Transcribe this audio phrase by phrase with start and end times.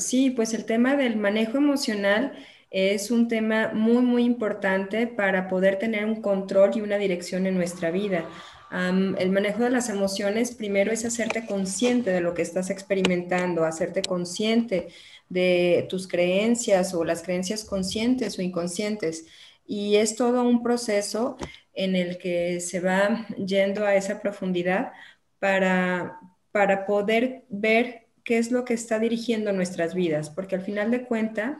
[0.00, 2.32] Sí, pues el tema del manejo emocional
[2.70, 7.54] es un tema muy, muy importante para poder tener un control y una dirección en
[7.56, 8.24] nuestra vida.
[8.72, 14.02] el manejo de las emociones primero es hacerte consciente de lo que estás experimentando, hacerte
[14.02, 14.88] consciente
[15.28, 19.26] de tus creencias o las creencias conscientes o inconscientes.
[19.66, 21.36] Y es todo un proceso
[21.74, 24.92] en el que se va yendo a esa profundidad
[25.40, 26.20] para,
[26.52, 31.04] para poder ver qué es lo que está dirigiendo nuestras vidas, porque al final de
[31.04, 31.56] cuentas,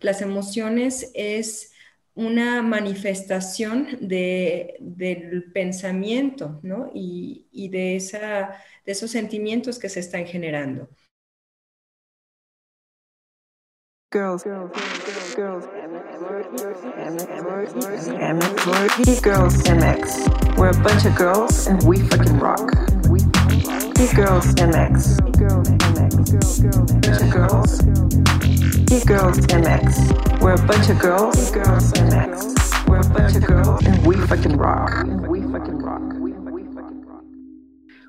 [0.00, 1.72] las emociones es
[2.14, 6.90] una manifestación del pensamiento, ¿no?
[6.94, 8.56] Y, de, esa,
[8.86, 10.88] de esos sentimientos que se están generando.
[14.12, 14.70] Girls, girls,
[15.34, 15.66] girls,
[19.24, 20.56] girls, MX.
[20.56, 23.03] We're a bunch of girls and we fucking rock.
[23.94, 25.18] Girls MX.
[27.00, 27.30] Bunch of
[29.06, 29.38] girls.
[29.46, 30.40] MX.
[30.40, 31.50] We're a bunch of girls.
[31.52, 32.88] girls MX.
[32.88, 34.90] We're a bunch of girls and we fucking rock.
[35.28, 36.02] We fucking rock.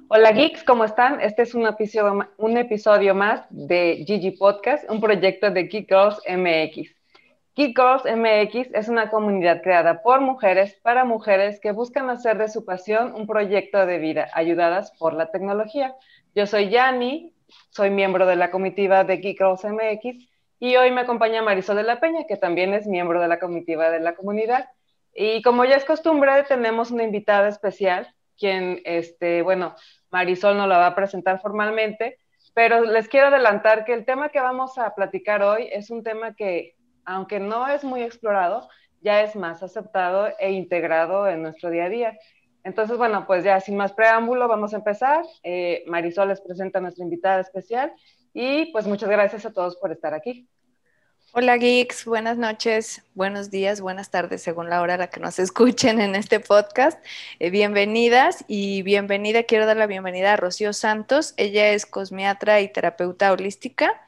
[0.08, 1.20] Hola geeks, ¿cómo están?
[1.20, 6.20] Este es un episodio, un episodio más de Gigi Podcast, un proyecto de Geek Girls
[6.28, 6.95] MX.
[7.56, 12.50] Geek Girls MX es una comunidad creada por mujeres para mujeres que buscan hacer de
[12.50, 15.96] su pasión un proyecto de vida, ayudadas por la tecnología.
[16.36, 17.32] Yo soy Yani,
[17.70, 20.28] soy miembro de la comitiva de Geek Girls MX
[20.60, 23.90] y hoy me acompaña Marisol de la Peña, que también es miembro de la comitiva
[23.90, 24.68] de la comunidad.
[25.14, 29.76] Y como ya es costumbre, tenemos una invitada especial, quien, este, bueno,
[30.10, 32.20] Marisol nos la va a presentar formalmente,
[32.54, 36.36] pero les quiero adelantar que el tema que vamos a platicar hoy es un tema
[36.36, 36.75] que,
[37.06, 38.68] aunque no es muy explorado,
[39.02, 42.18] ya es más aceptado e integrado en nuestro día a día.
[42.64, 45.24] Entonces, bueno, pues ya sin más preámbulo, vamos a empezar.
[45.44, 47.94] Eh, Marisol les presenta a nuestra invitada especial
[48.34, 50.50] y pues muchas gracias a todos por estar aquí.
[51.38, 55.38] Hola geeks, buenas noches, buenos días, buenas tardes, según la hora a la que nos
[55.40, 56.98] escuchen en este podcast.
[57.40, 61.34] Eh, bienvenidas y bienvenida, quiero dar la bienvenida a Rocío Santos.
[61.38, 64.02] Ella es cosmiatra y terapeuta holística,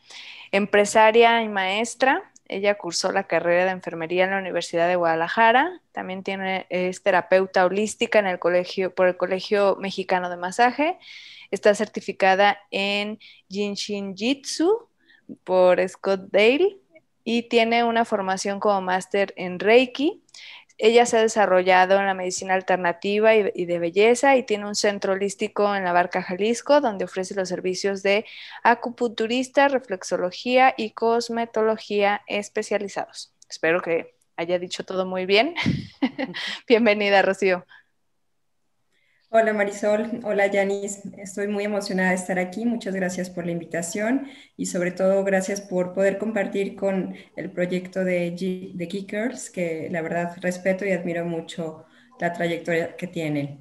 [0.52, 2.32] empresaria y maestra.
[2.50, 5.82] Ella cursó la carrera de enfermería en la Universidad de Guadalajara.
[5.92, 10.98] También tiene, es terapeuta holística en el colegio, por el Colegio Mexicano de Masaje.
[11.52, 13.20] Está certificada en
[13.50, 14.90] Jinshin Jitsu
[15.44, 16.78] por Scott Dale
[17.24, 20.24] y tiene una formación como máster en Reiki.
[20.78, 25.14] Ella se ha desarrollado en la medicina alternativa y, de belleza y tiene un centro
[25.14, 28.26] holístico en la Barca Jalisco donde ofrece los servicios de
[28.64, 33.34] acupunturista, reflexología y cosmetología especializados.
[33.50, 35.56] Espero que haya dicho todo muy bien.
[36.68, 37.66] Bienvenida, Rocío.
[39.40, 44.26] Hola Marisol, hola Yanis, estoy muy emocionada de estar aquí, muchas gracias por la invitación
[44.58, 48.32] y sobre todo gracias por poder compartir con el proyecto de,
[48.74, 51.86] de Geekers, que la verdad respeto y admiro mucho
[52.20, 53.60] la trayectoria que tienen.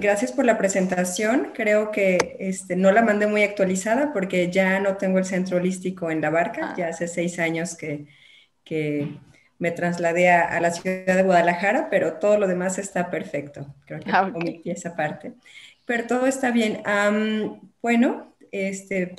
[0.00, 4.96] gracias por la presentación, creo que este, no la mandé muy actualizada porque ya no
[4.96, 6.74] tengo el centro holístico en la barca, ah.
[6.76, 8.06] ya hace seis años que,
[8.64, 9.20] que
[9.58, 13.74] me trasladé a, la ciudad de Guadalajara, pero todo lo demás está perfecto.
[13.86, 14.32] Creo que ah,
[14.64, 15.34] esa parte.
[15.84, 16.82] Pero todo está bien.
[17.80, 19.14] bueno, este,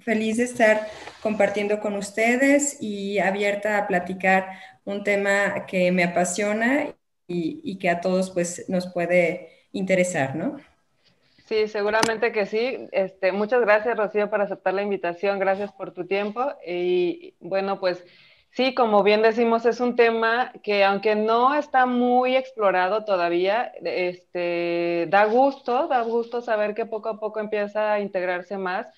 [0.00, 0.88] feliz de estar
[1.22, 4.48] compartiendo con ustedes y abierta a platicar
[4.84, 6.94] un tema que me apasiona
[7.26, 10.56] y, que a todos pues nos puede interesar, ¿no?
[11.46, 12.88] Sí, seguramente que sí.
[12.92, 15.38] Este, muchas gracias, Rocío, por aceptar la invitación.
[15.38, 16.52] Gracias por tu tiempo.
[16.66, 18.04] Y bueno, pues
[18.52, 25.06] Sí, como bien decimos, es un tema que aunque no está muy explorado todavía, este,
[25.08, 28.88] da gusto, da gusto saber que poco a poco empieza a integrarse más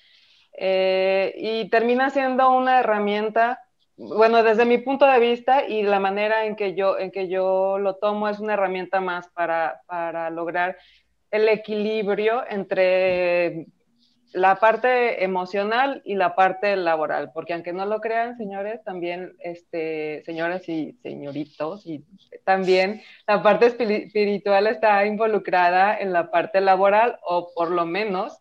[0.57, 3.59] eh, y termina siendo una herramienta,
[3.95, 7.77] bueno, desde mi punto de vista y la manera en que yo, en que yo
[7.77, 10.77] lo tomo es una herramienta más para, para lograr
[11.31, 13.67] el equilibrio entre
[14.33, 20.23] la parte emocional y la parte laboral, porque aunque no lo crean, señores, también, este,
[20.25, 22.03] señoras y señoritos, y
[22.43, 28.39] también la parte espiritual está involucrada en la parte laboral, o por lo menos,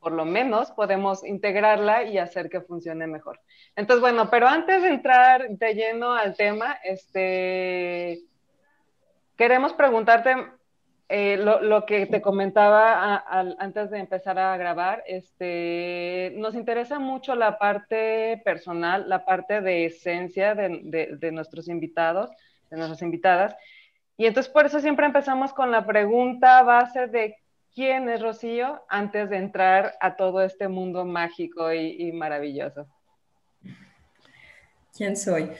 [0.00, 3.38] por lo menos podemos integrarla y hacer que funcione mejor.
[3.76, 8.20] Entonces, bueno, pero antes de entrar de lleno al tema, este,
[9.36, 10.34] queremos preguntarte
[11.14, 13.22] eh, lo, que te comentaba
[13.58, 19.84] antes de empezar a grabar, este, nos interesa mucho la parte personal, la parte de
[19.84, 22.30] esencia de, nuestros invitados,
[22.70, 23.54] de nuestras invitadas.
[24.16, 27.36] Y entonces por eso siempre empezamos con la pregunta base de
[27.74, 32.86] quién es Rocío antes de entrar a todo este mundo mágico y, maravilloso.
[34.96, 35.50] ¿Quién soy?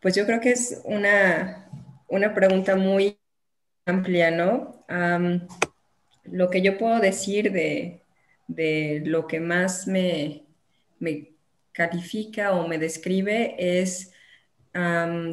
[0.00, 1.68] Pues yo creo que es una,
[2.08, 3.17] una pregunta muy
[3.88, 4.84] amplia, ¿no?
[6.24, 8.02] lo que yo puedo decir de,
[8.48, 10.44] de lo que más me,
[10.98, 11.30] me,
[11.78, 14.12] califica o me describe es,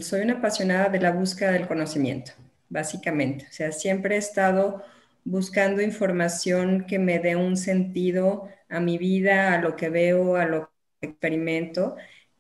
[0.02, 2.34] soy una apasionada de la búsqueda del conocimiento,
[2.70, 3.48] básicamente.
[3.50, 4.84] O sea, siempre he estado
[5.24, 10.46] buscando información que me dé un sentido a mi vida, a lo que veo, a
[10.46, 10.70] lo
[11.02, 11.96] que experimento.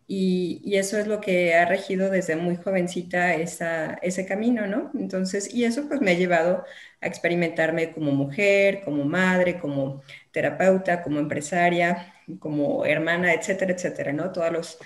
[0.07, 4.92] Y, eso es lo que ha regido desde muy jovencita ese camino, ¿no?
[5.00, 6.63] Entonces, y eso pues me ha llevado
[7.02, 14.31] a experimentarme como mujer, como madre, como terapeuta, como empresaria, como hermana, etcétera, etcétera, ¿no?
[14.31, 14.78] Todos los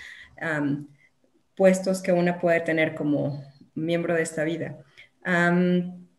[1.54, 3.44] puestos que una puede tener como
[3.74, 4.84] miembro de esta vida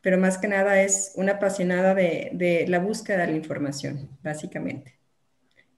[0.02, 5.00] pero más que nada es una apasionada de, la búsqueda de la información, básicamente.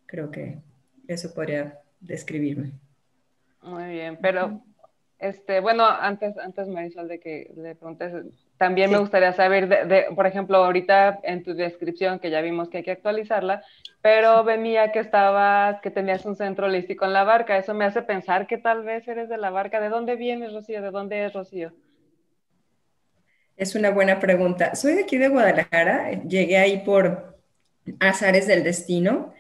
[0.05, 0.59] Creo que
[1.07, 2.73] eso podría describirme.
[3.63, 4.61] Muy bien, pero
[5.19, 8.13] este, bueno, antes, antes Marisol de que le preguntes,
[8.57, 12.77] también me gustaría saber, de, por ejemplo, ahorita en tu descripción, que ya vimos que
[12.77, 13.63] hay que actualizarla,
[14.01, 18.01] pero venía que estabas, que tenías un centro holístico en la barca, eso me hace
[18.01, 19.79] pensar que tal vez eres de la barca.
[19.79, 20.81] ¿De dónde vienes, Rocío?
[20.81, 21.71] ¿De dónde es Rocío?
[23.55, 24.75] Es una buena pregunta.
[24.75, 27.39] Soy de aquí de Guadalajara, llegué ahí por
[28.01, 29.33] azares del destino.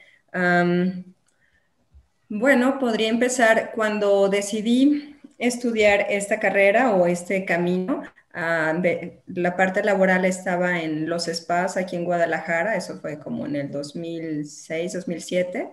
[2.33, 8.03] Bueno, podría empezar cuando decidí estudiar esta carrera o este camino.
[8.33, 8.81] Ah,
[9.27, 13.71] la parte laboral estaba en los spas aquí en Guadalajara, eso fue como en el
[13.71, 15.69] 2006, 2007.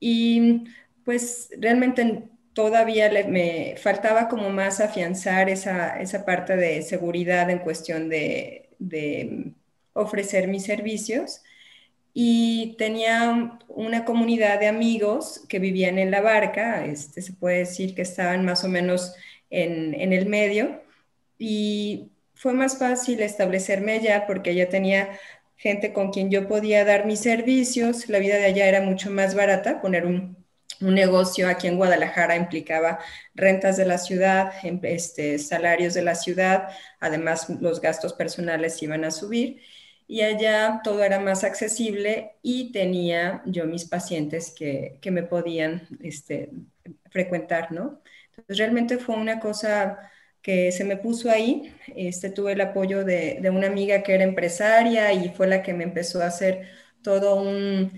[0.00, 0.64] Y
[1.04, 2.24] pues realmente
[2.54, 8.70] todavía me faltaba como más afianzar esa, parte de seguridad en cuestión de,
[9.92, 11.42] ofrecer mis servicios.
[12.14, 17.94] Y tenía una comunidad de amigos que vivían en la barca, este, se puede decir
[17.94, 19.14] que estaban más o menos
[19.50, 20.82] en, en el medio.
[21.38, 25.18] Y fue más fácil establecerme allá porque ya tenía
[25.56, 28.08] gente con quien yo podía dar mis servicios.
[28.08, 30.42] La vida de allá era mucho más barata, poner un
[30.82, 32.98] un negocio aquí en Guadalajara implicaba
[33.34, 36.68] rentas de la ciudad, em, este, salarios de la ciudad,
[37.00, 39.62] además los gastos personales iban a subir
[40.12, 46.50] y allá todo era más accesible y tenía yo mis pacientes que, me podían este,
[47.08, 48.02] frecuentar, ¿no?
[48.28, 50.10] Entonces realmente fue una cosa
[50.42, 55.14] que se me puso ahí, este, tuve el apoyo de, una amiga que era empresaria
[55.14, 56.68] y fue la que me empezó a hacer
[57.02, 57.90] todo un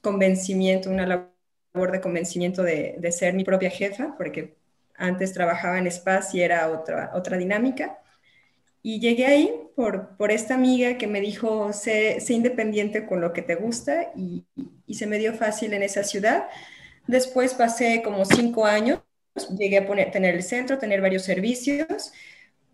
[0.00, 4.56] convencimiento, una labor de convencimiento de, ser mi propia jefa, porque
[4.96, 8.00] antes trabajaba en spas y era otra, otra dinámica.
[8.82, 13.42] Y llegué ahí por, por esta amiga que me dijo, sé, independiente con lo que
[13.42, 14.44] te gusta y,
[14.86, 16.48] y, se me dio fácil en esa ciudad.
[17.06, 19.00] Después pasé como cinco años,
[19.58, 22.12] llegué a poner, tener el centro, tener varios servicios,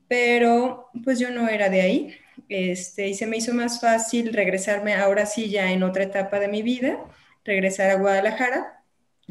[0.09, 2.17] pero pues yo no era de ahí.
[2.49, 6.49] Este, y se me hizo más fácil regresarme ahora sí ya en otra etapa de
[6.49, 6.99] mi vida,
[7.45, 8.75] regresar a Guadalajara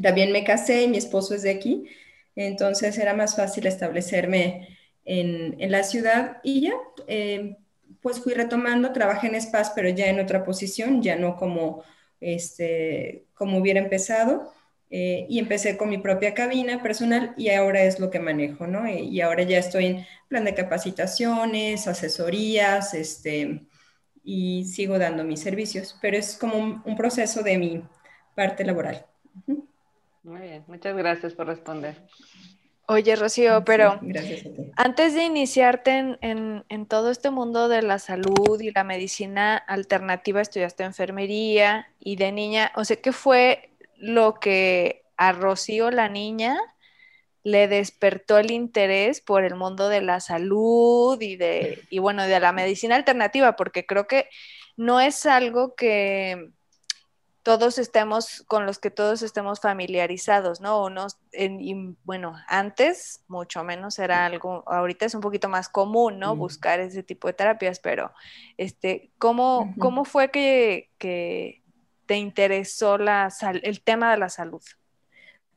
[0.00, 1.86] también me casé y mi esposo es de aquí,
[2.36, 6.74] entonces era más fácil establecerme en, la ciudad y ya,
[7.06, 7.56] eh,
[8.00, 11.82] pues fui retomando, trabajé en spas, pero ya en otra posición, ya no como,
[12.20, 14.52] este, como hubiera empezado.
[14.90, 18.86] Eh, y empecé con mi propia cabina personal y ahora es lo que manejo, ¿no?
[18.86, 23.66] Eh, y ahora ya estoy en plan de capacitaciones, asesorías, este,
[24.22, 27.82] y sigo dando mis servicios, pero es como un, proceso de mi
[28.36, 29.04] parte laboral.
[30.22, 32.00] Muy bien, muchas gracias por responder.
[32.86, 33.98] Oye, Rocío, pero
[34.76, 40.84] antes de iniciarte en, todo este mundo de la salud y la medicina alternativa, estudiaste
[40.84, 46.58] enfermería y de niña, o sea, ¿qué fue lo que a Rocío, la niña,
[47.42, 52.38] le despertó el interés por el mundo de la salud y de, y bueno, de
[52.38, 53.56] la medicina alternativa?
[53.56, 54.28] Porque creo que
[54.76, 56.50] no es algo que
[57.44, 60.82] todos estemos, con los que todos estemos familiarizados, ¿no?
[60.82, 66.34] Unos, en, bueno, antes mucho menos era algo, ahorita es un poquito más común, ¿no?
[66.34, 68.12] Buscar ese tipo de terapias, pero,
[68.56, 71.62] este, ¿cómo, ¿cómo fue que, que,
[72.06, 73.32] te interesó la
[73.62, 74.62] el tema de la salud?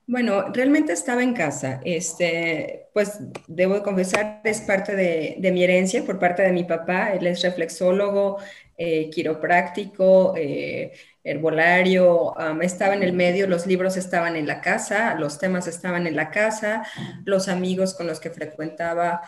[0.06, 1.82] Bueno, realmente estaba en casa.
[1.84, 7.12] Este, pues debo confesar, es parte de, de, mi herencia por parte de mi papá.
[7.12, 8.38] Él es reflexólogo,
[8.78, 10.94] eh, quiropráctico, eh,
[11.24, 16.16] herbolario, estaba en el medio, los libros estaban en la casa, los temas estaban en
[16.16, 16.86] la casa,
[17.26, 19.22] los amigos con los que frecuentaba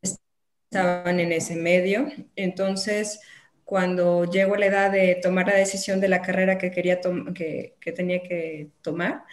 [0.00, 2.06] estaban en ese medio.
[2.36, 3.20] Entonces,
[3.64, 7.00] cuando llego a la edad de tomar la decisión de la carrera que, quería
[7.34, 9.24] que, que tenía que tomar,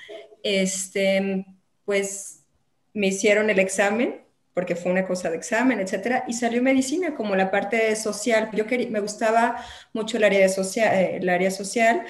[0.43, 1.45] este,
[1.85, 2.45] pues
[2.93, 4.21] me hicieron el examen
[4.59, 8.49] porque fue una cosa de examen, etcétera, y salió medicina como la parte social.
[8.51, 9.63] Yo quería, me gustaba
[9.93, 12.03] mucho el área, de social, eh, el área social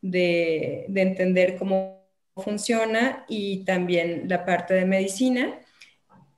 [0.00, 2.06] de, de entender cómo
[2.36, 5.58] funciona y también la parte de medicina.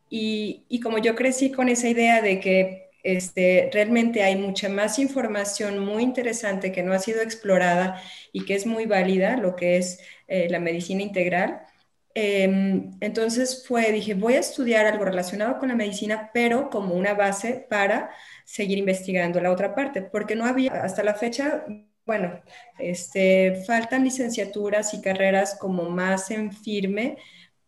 [0.09, 4.99] Y, y, como yo crecí con esa idea de que este, realmente hay mucha más
[4.99, 8.00] información muy interesante que no ha sido explorada
[8.32, 11.66] y que es muy válida, lo que es eh, la medicina integral,
[12.14, 17.14] Em, entonces fue, dije, voy a estudiar algo relacionado con la medicina, pero como una
[17.14, 18.11] base para
[18.45, 21.64] seguir investigando la otra parte, porque no había hasta la fecha,
[22.04, 22.42] bueno,
[22.78, 27.16] este, faltan licenciaturas y carreras como más en firme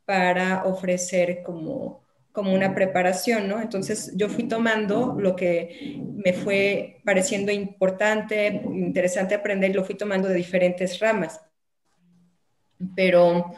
[0.04, 3.60] para ofrecer como, como una preparación, ¿no?
[3.62, 10.28] Entonces yo fui tomando lo que me fue pareciendo importante, interesante aprender, lo fui tomando
[10.28, 11.40] de diferentes ramas.
[12.96, 13.54] Pero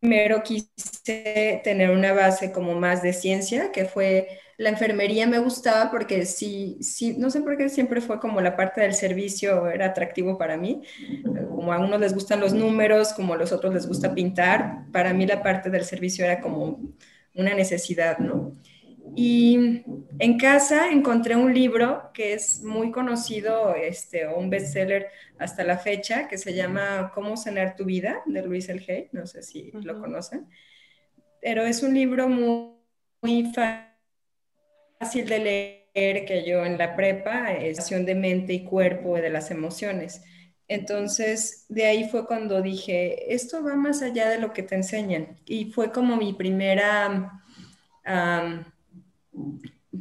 [0.00, 4.28] primero quise tener una base como más de ciencia, que fue
[4.60, 8.56] la enfermería me gustaba porque sí, sí, no sé por qué siempre fue como la
[8.56, 10.82] parte del servicio era atractivo para mí.
[11.48, 15.14] Como a unos les gustan los números, como a los otros les gusta pintar, para
[15.14, 16.78] mí la parte del servicio era como
[17.34, 18.52] una necesidad, ¿no?
[19.16, 19.82] Y
[20.18, 25.78] en casa encontré un libro que es muy conocido, este, o un bestseller hasta la
[25.78, 29.08] fecha, que se llama Cómo sanar tu vida, de Luis El Hay.
[29.12, 30.46] No sé si lo conocen.
[31.40, 32.74] Pero es un libro muy,
[33.22, 39.20] muy, fácil de leer que yo en la prepa, es de mente y cuerpo y
[39.20, 40.22] de las emociones.
[40.68, 45.36] Entonces, de ahí fue cuando dije, esto va más allá de lo que te enseñan.
[45.44, 47.42] Y fue como mi primera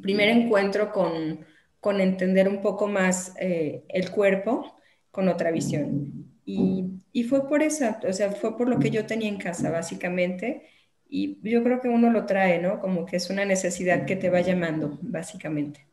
[0.01, 1.45] primer encuentro con,
[1.79, 4.79] con entender un poco más eh, el cuerpo
[5.11, 6.29] con otra visión.
[6.45, 9.69] Y, y, fue por eso, o sea, fue por lo que yo tenía en casa,
[9.69, 10.67] básicamente.
[11.07, 12.79] Y yo creo que uno lo trae, ¿no?
[12.79, 15.85] Como que es una necesidad que te va llamando, básicamente.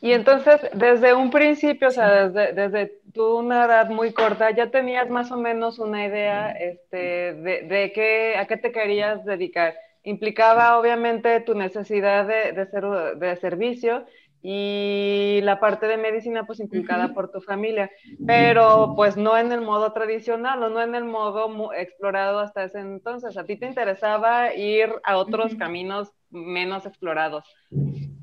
[0.00, 4.70] Y entonces, desde un principio, o sea, desde, desde tu una edad muy corta, ya
[4.70, 9.74] tenías más o menos una idea este, de, de qué, a qué te querías dedicar
[10.04, 12.84] implicaba obviamente tu necesidad de, de, ser,
[13.18, 14.06] de servicio
[14.46, 17.90] y la parte de medicina pues implicada por tu familia,
[18.26, 22.80] pero pues no en el modo tradicional o no en el modo explorado hasta ese
[22.80, 23.38] entonces.
[23.38, 27.48] A ti te interesaba ir a otros caminos menos explorados.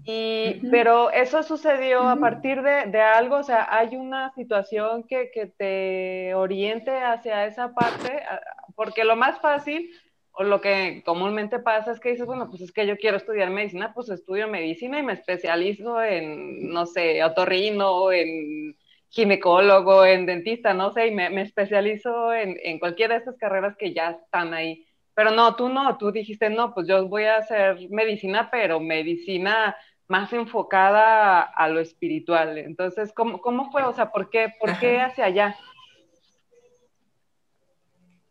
[0.03, 5.31] Y, Pero eso sucedió a partir de, de, algo, o sea, hay una situación que,
[5.31, 8.21] que te oriente hacia esa parte,
[8.75, 9.89] porque lo más fácil
[10.33, 13.49] o lo que comúnmente pasa es que dices, bueno, pues es que yo quiero estudiar
[13.49, 18.77] medicina, pues estudio medicina y me especializo en, no sé, otorrino, en
[19.09, 23.75] ginecólogo, en dentista, no sé, y me, me especializo en, en, cualquiera de estas carreras
[23.77, 24.85] que ya están ahí.
[25.13, 29.75] Pero no, tú no, tú dijiste, no, pues yo voy a hacer medicina, pero medicina
[30.11, 32.57] más enfocada a, lo espiritual.
[32.57, 33.83] Entonces, ¿cómo, ¿cómo, fue?
[33.83, 35.55] O sea, ¿por qué, por qué hacia allá?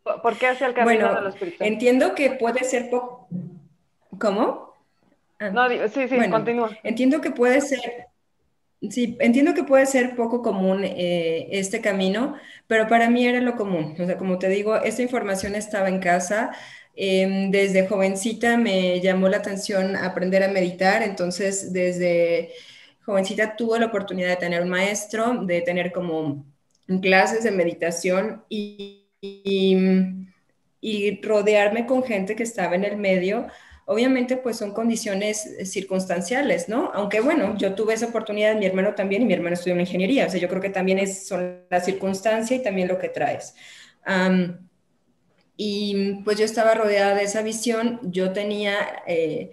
[0.03, 1.69] ¿Por qué hacia el camino bueno, de los espiritual?
[1.69, 3.29] Entiendo que puede ser poco.
[4.19, 4.75] ¿Cómo?
[5.39, 5.51] Ah.
[5.51, 6.71] No, sí, sí, continúa.
[6.83, 7.81] Entiendo que puede ser.
[8.89, 13.55] Sí, entiendo que puede ser poco común eh, este camino, pero para mí era lo
[13.57, 13.95] común.
[14.01, 16.51] O sea, como te digo, esta información estaba en casa.
[16.97, 22.53] Eh, desde jovencita me llamó la atención aprender a meditar, entonces desde
[23.05, 26.45] jovencita tuve la oportunidad de tener un maestro, de tener como
[27.01, 33.47] clases de meditación y y, rodearme con gente que estaba en el medio,
[33.87, 36.91] obviamente pues son condiciones circunstanciales, ¿no?
[36.95, 40.27] Aunque bueno, yo tuve esa oportunidad, mi hermano también, y mi hermano estudió en ingeniería,
[40.27, 43.55] o sea, yo creo que también es, son la circunstancia y también lo que traes.
[45.57, 48.75] y pues yo estaba rodeada de esa visión, yo tenía
[49.07, 49.51] eh,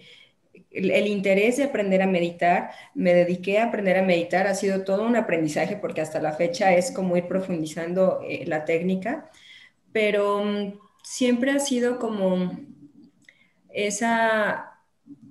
[0.71, 5.05] el, interés de aprender a meditar, me dediqué a aprender a meditar, ha sido todo
[5.05, 9.29] un aprendizaje porque hasta la fecha es como ir profundizando eh, la técnica
[9.97, 12.55] pero mm, siempre ha sido como
[13.69, 14.77] esa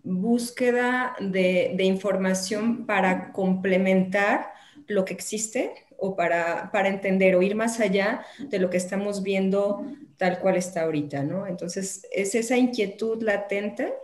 [0.02, 4.52] búsqueda de, información para complementar
[4.88, 9.87] lo que existe o para, entender o ir más allá de lo que estamos viendo
[10.16, 11.46] tal cual está ahorita, ¿no?
[11.46, 13.94] Entonces, es esa inquietud latente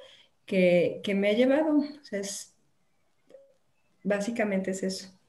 [0.47, 1.83] que, me ha llevado.
[4.05, 5.22] básicamente es eso.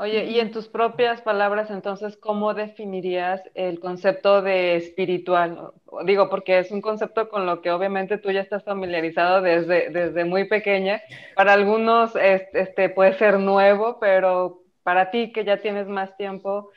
[0.00, 5.72] Oye, y en tus propias palabras, entonces, ¿cómo definirías el concepto de espiritual?
[6.04, 10.24] Digo, porque es un concepto con lo que obviamente tú ya estás familiarizado desde, desde
[10.24, 11.02] muy pequeña.
[11.34, 16.70] Para algunos este, puede ser nuevo, pero para ti que ya tienes más tiempo,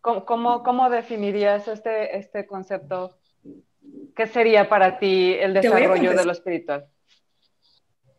[0.00, 3.16] ¿cómo, cómo, definirías este, este concepto?
[4.14, 6.86] ¿Qué sería para ti el desarrollo de lo espiritual?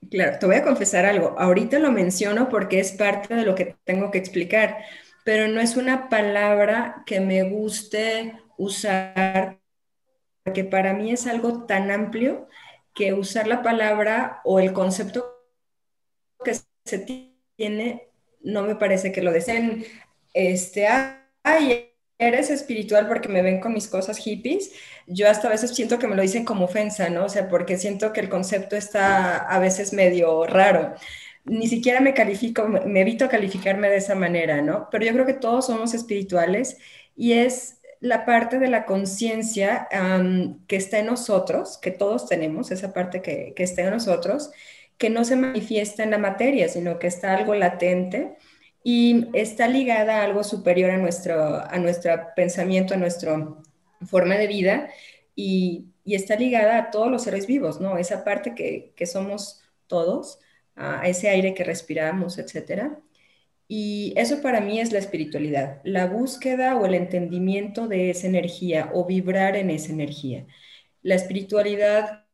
[0.10, 1.36] Claro, te voy a confesar algo.
[1.40, 4.78] Ahorita lo menciono porque es parte de lo que tengo que explicar,
[5.24, 9.60] pero no es una palabra que me guste usar,
[10.44, 12.48] porque para mí es algo tan amplio
[12.96, 15.26] que usar la palabra o el concepto
[16.44, 16.56] que
[16.86, 17.00] se
[17.58, 18.08] tiene
[18.42, 19.86] no me parece que lo deseen.
[20.34, 20.88] Este,
[21.44, 21.91] ay,
[22.22, 24.72] eres espiritual porque me ven con mis cosas hippies.
[25.08, 27.26] Yo hasta a veces siento que me lo dicen como ofensa, ¿no?
[27.26, 30.94] O sea, porque siento que el concepto está a veces medio raro.
[31.46, 34.88] Ni siquiera me califico, me evito calificarme de esa manera, ¿no?
[34.92, 36.78] Pero yo creo que todos somos espirituales
[37.16, 39.88] y es la parte de la conciencia
[40.68, 44.52] que está en nosotros, que todos tenemos, esa parte que, que está en nosotros,
[44.98, 48.38] que no se manifiesta en la materia, sino que está algo latente
[48.84, 53.56] y está ligada a algo superior a nuestro, a nuestro pensamiento, a nuestra
[54.06, 54.90] forma de vida
[55.36, 57.98] y, está ligada a todos los seres vivos, ¿no?
[57.98, 60.40] Esa parte que, que somos todos,
[60.76, 63.00] a ese aire que respiramos, etcétera.
[63.68, 68.92] Y eso para mí es la espiritualidad, la búsqueda o el entendimiento de esa energía
[68.94, 70.46] o vibrar en esa energía.
[71.02, 72.26] La espiritualidad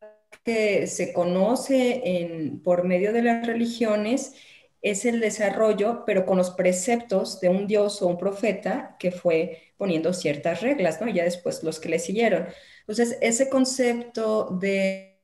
[0.44, 4.34] que se conoce en, por medio de las religiones
[4.82, 9.74] es el desarrollo, pero con los preceptos de un dios o un profeta que fue
[9.78, 11.08] poniendo ciertas reglas, ¿no?
[11.10, 12.48] Ya después los que le siguieron.
[12.82, 15.20] Entonces, ese concepto de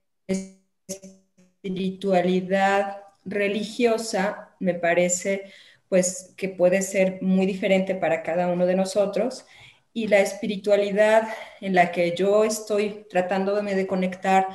[1.63, 5.51] espiritualidad religiosa me parece
[5.89, 9.45] pues que puede ser muy diferente para cada uno de nosotros
[9.93, 11.27] y la espiritualidad
[11.61, 14.47] en la que yo estoy tratando de conectar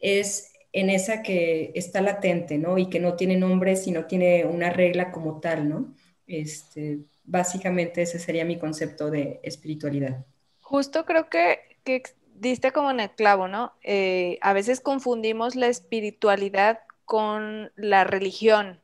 [0.00, 2.78] es en esa que está latente, ¿no?
[2.78, 5.94] Y que no tiene nombre, sino tiene una regla como tal, ¿no?
[6.26, 10.24] Este, básicamente ese sería mi concepto de espiritualidad.
[10.60, 12.02] Justo creo que, que
[12.34, 13.74] diste como en el clavo, ¿no?
[13.82, 18.80] Eh, a veces confundimos la espiritualidad con la religión,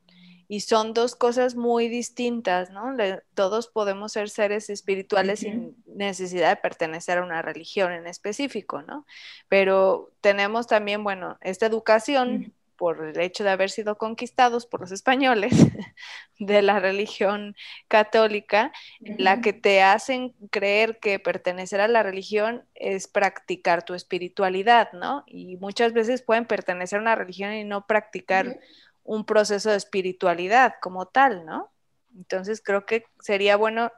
[0.48, 2.96] y son dos cosas muy distintas, ¿no?
[3.34, 9.06] todos podemos ser seres espirituales sin necesidad de pertenecer a una religión en específico, ¿no?
[9.48, 14.92] Pero tenemos también, bueno, esta educación por el hecho de haber sido conquistados por los
[14.92, 15.52] españoles
[16.38, 17.56] de la religión
[17.88, 24.92] católica, la que te hacen creer que pertenecer a la religión es practicar tu espiritualidad,
[24.92, 25.24] ¿no?
[25.26, 28.60] Y muchas veces pueden pertenecer a una religión y no practicar
[29.08, 31.72] un proceso de espiritualidad como tal, ¿no?
[32.14, 33.90] Entonces creo que sería bueno,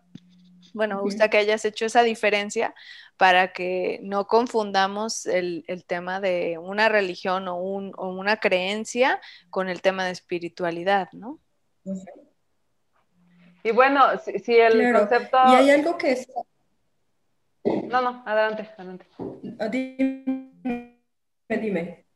[0.73, 2.75] bueno, me gusta que hayas hecho esa diferencia
[3.17, 9.21] para que no confundamos el, tema de una religión o, una creencia
[9.51, 11.41] con el tema de espiritualidad, ¿no?
[13.65, 15.39] Y bueno, si, el concepto...
[15.49, 16.33] Y hay algo que es...
[17.65, 19.07] No, no, adelante, adelante.
[19.71, 20.97] Dime,
[21.49, 22.10] dime.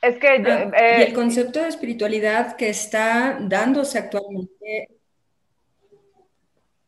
[0.00, 4.88] Es que ah, y el eh, concepto de espiritualidad que está dándose actualmente.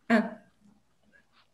[0.09, 0.43] Ah,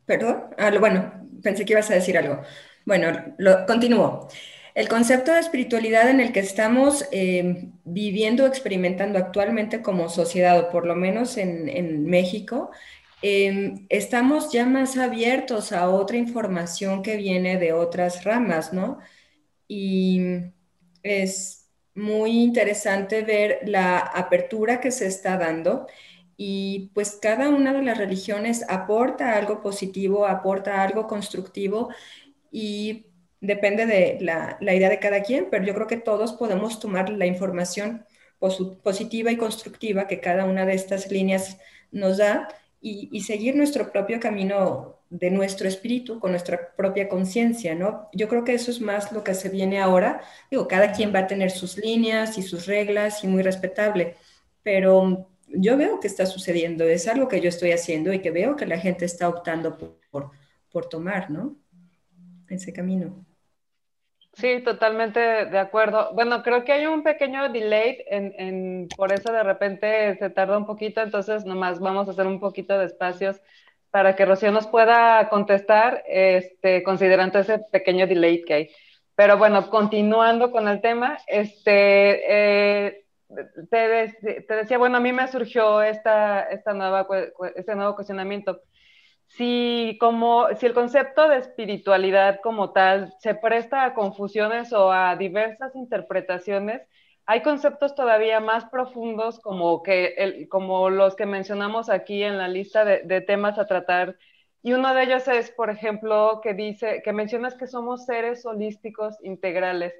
[0.06, 0.44] perdón.
[0.56, 2.42] Ah, bueno, pensé que ibas a decir algo.
[2.84, 4.28] Bueno, lo, continúo.
[4.74, 10.70] El concepto de espiritualidad en el que estamos eh, viviendo, experimentando actualmente como sociedad, o
[10.70, 12.70] por lo menos en, México,
[13.22, 19.00] em, estamos ya más abiertos a otra información que viene de otras ramas, ¿no?
[19.66, 20.20] Y
[21.02, 25.86] es muy interesante ver la apertura que se está dando
[26.36, 31.88] y pues cada una de las religiones aporta algo positivo, aporta algo constructivo
[32.52, 33.06] y
[33.40, 37.26] depende de la, idea de cada quien, pero yo creo que todos podemos tomar la
[37.26, 38.06] información
[38.84, 41.58] positiva y constructiva que cada una de estas líneas
[41.90, 42.48] nos da
[42.80, 48.08] y seguir nuestro propio camino de nuestro espíritu, con nuestra propia conciencia, ¿no?
[48.12, 50.20] Yo creo que eso es más lo que se viene ahora.
[50.50, 54.16] Digo, cada quien va a tener sus líneas y sus reglas y muy respetable,
[54.62, 58.56] pero yo veo que está sucediendo, es algo que yo estoy haciendo y que veo
[58.56, 60.30] que la gente está optando por,
[60.70, 61.56] por, tomar, ¿no?
[62.48, 63.24] Ese camino.
[64.34, 66.12] Sí, totalmente de acuerdo.
[66.14, 70.58] Bueno, creo que hay un pequeño delay, en, en, por eso de repente se tarda
[70.58, 73.40] un poquito, entonces nomás vamos a hacer un poquito de espacios
[73.90, 78.70] para que Rocío nos pueda contestar, este, considerando ese pequeño delay que hay.
[79.14, 82.22] Pero bueno, continuando con el tema, este,
[82.88, 83.04] eh,
[83.70, 87.06] te, te, decía, bueno, a mí me surgió esta, esta nueva,
[87.56, 88.60] este nuevo cuestionamiento.
[89.26, 95.16] Si, como, si el concepto de espiritualidad como tal se presta a confusiones o a
[95.16, 96.82] diversas interpretaciones,
[97.30, 102.86] hay conceptos todavía más profundos como, que como los que mencionamos aquí en la lista
[102.86, 104.16] de, temas a tratar.
[104.62, 109.18] Y uno de ellos es, por ejemplo, que dice, que mencionas que somos seres holísticos
[109.22, 109.92] integrales.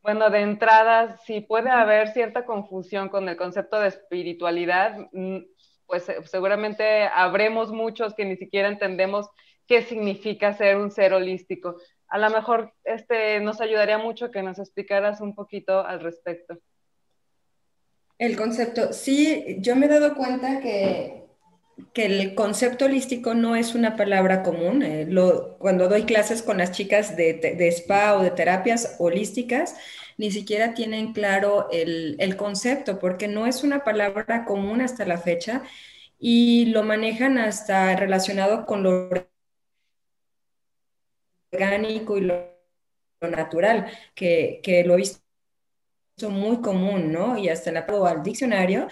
[0.00, 5.38] Bueno, de entrada, si puede haber cierta confusión con el concepto de espiritualidad, mm,
[5.86, 9.28] pues eh, seguramente habremos muchos que ni siquiera entendemos
[9.66, 11.78] qué significa ser un ser holístico.
[12.06, 16.56] A lo mejor este, nos ayudaría mucho que nos explicaras un poquito al respecto.
[18.18, 21.26] El concepto, sí, yo me he dado cuenta que,
[21.92, 24.82] que el concepto holístico no es una palabra común.
[24.82, 25.08] Eh,
[25.58, 29.76] cuando doy clases con las chicas de, de, spa o de terapias holísticas,
[30.16, 35.18] ni siquiera tienen claro el, el, concepto, porque no es una palabra común hasta la
[35.18, 35.62] fecha
[36.18, 39.10] y lo manejan hasta relacionado con lo
[41.52, 42.56] orgánico y lo,
[43.20, 45.25] natural, que, que lo he visto
[46.30, 47.36] muy común, ¿no?
[47.36, 48.88] Y hasta la prueba al diccionario,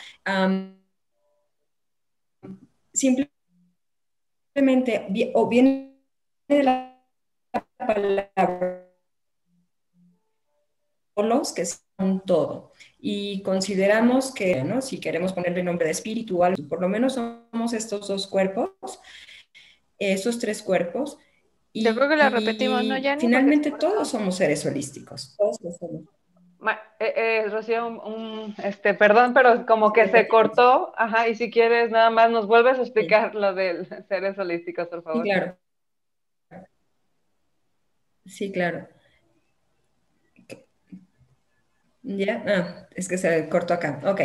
[2.92, 3.32] simplemente
[5.34, 5.96] o viene
[6.48, 7.02] de la
[7.78, 8.84] palabra
[11.22, 12.72] los que son todo.
[12.98, 14.82] Y consideramos que, ¿no?
[14.82, 18.72] si queremos ponerle nombre de espiritual, por lo menos somos estos dos cuerpos,
[19.98, 21.18] esos tres cuerpos.
[21.72, 22.96] Y, Yo creo que lo repetimos, ¿no?
[23.18, 25.34] Finalmente todos somos seres holísticos.
[25.36, 26.02] Todos somos.
[26.98, 31.90] Eh, eh, Rocío, un, este, perdón, pero como que se cortó, ajá, y si quieres
[31.90, 35.24] nada más nos vuelves a explicar lo de seres holísticos, por favor.
[35.24, 35.56] Sí, claro.
[38.26, 38.88] Sí, claro.
[42.02, 42.42] ¿Ya?
[42.46, 44.00] Ah, es que se cortó acá.
[44.04, 44.20] Ok.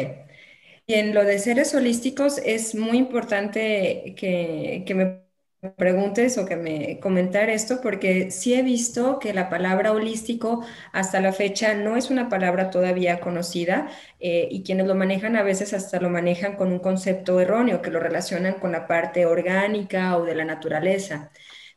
[0.85, 5.28] Y en lo de seres holísticos es muy importante que, que me
[5.77, 11.19] preguntes o que me comentar esto, porque sí he visto que la palabra holístico hasta
[11.19, 15.73] la fecha no es una palabra todavía conocida eh, y quienes lo manejan a veces
[15.73, 20.23] hasta lo manejan con un concepto erróneo, que lo relacionan con la parte orgánica o
[20.25, 21.31] de la naturaleza.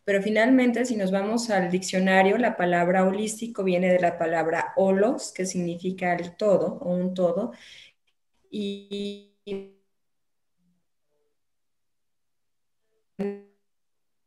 [0.05, 5.33] Pero finalmente, si nos vamos al diccionario, la palabra holístico viene de la palabra holos,
[5.33, 7.53] que significa el todo o un todo,
[8.51, 9.33] y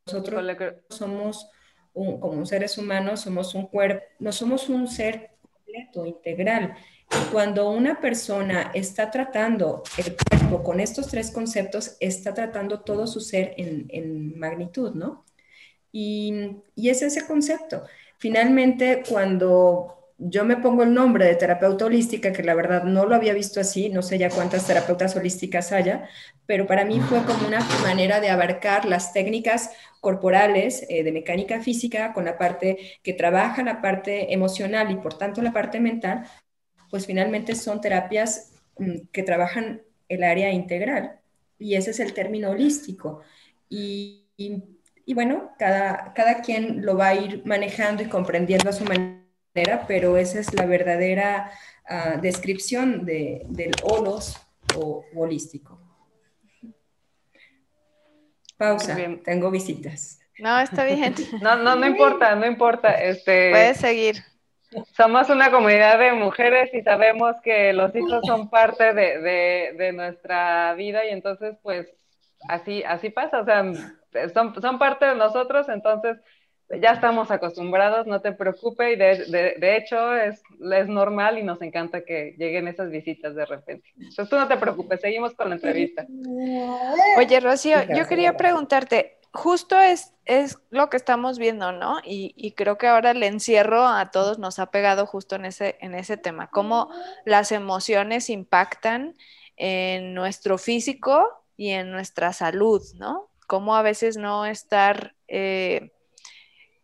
[0.06, 0.44] Nosotros
[0.88, 1.50] somos,
[1.92, 6.76] como seres humanos, somos un cuerpo, no somos un ser completo, integral.
[7.10, 13.06] Y cuando una persona está tratando el cuerpo con estos tres conceptos, está tratando todo
[13.06, 15.24] su ser en, en magnitud, ¿no?
[15.90, 17.84] Y, y es ese concepto.
[18.18, 23.14] Finalmente, cuando yo me pongo el nombre de terapeuta holística, que la verdad no lo
[23.14, 26.08] había visto así, no sé ya cuántas terapeutas holísticas haya,
[26.46, 31.60] pero para mí fue como una manera de abarcar las técnicas corporales eh, de mecánica
[31.60, 36.26] física con la parte que trabaja la parte emocional y por tanto la parte mental,
[36.90, 41.20] pues finalmente son terapias mm, que trabajan el área integral
[41.58, 43.22] y ese es el término holístico.
[43.68, 48.84] Y, y, bueno, cada, cada quien lo va a ir manejando y comprendiendo a su
[48.84, 49.25] manera
[49.86, 51.50] pero esa es la verdadera
[51.88, 54.36] ah, descripción de, del holos
[54.76, 55.80] o holístico.
[58.56, 60.20] Pausa, tengo visitas.
[60.38, 61.14] No, está bien.
[61.42, 62.92] No, no, no importa, no importa.
[63.02, 64.16] Este, Puedes seguir.
[64.96, 69.92] Somos una comunidad de mujeres y sabemos que los hijos son parte de, de, de
[69.92, 71.86] nuestra vida y entonces pues
[72.48, 73.64] así, así pasa, o sea,
[74.34, 76.18] son, son parte de nosotros, entonces
[76.68, 81.62] ya estamos acostumbrados, no te preocupes, y de, de, hecho es, es, normal y nos
[81.62, 83.88] encanta que lleguen esas visitas de repente.
[83.96, 86.06] Entonces tú no te preocupes, seguimos con la entrevista.
[87.16, 91.98] Oye, Rocío, yo quería preguntarte, justo es, es lo que estamos viendo, ¿no?
[92.04, 95.76] Y, y, creo que ahora el encierro a todos nos ha pegado justo en ese,
[95.80, 96.90] en ese tema, cómo
[97.24, 99.14] las emociones impactan
[99.56, 103.30] en nuestro físico y en nuestra salud, ¿no?
[103.46, 105.14] Cómo a veces no estar...
[105.28, 105.92] Eh,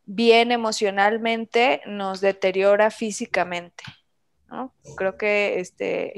[0.07, 3.85] bien emocionalmente nos deteriora físicamente.
[4.49, 4.75] ¿no?
[4.97, 6.13] Creo que este,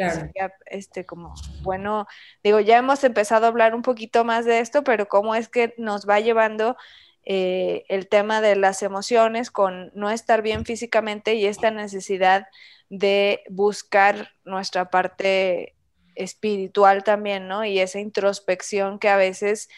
[0.67, 2.07] este, como, bueno,
[2.43, 5.75] digo, ya hemos empezado a hablar un poquito más de esto, pero cómo es que
[5.79, 6.77] nos va llevando
[7.25, 12.49] eh, el tema de las emociones con no estar bien físicamente y esta necesidad
[12.91, 15.75] de buscar nuestra parte
[16.17, 17.65] espiritual también, ¿no?
[17.65, 19.69] Y esa introspección que a veces,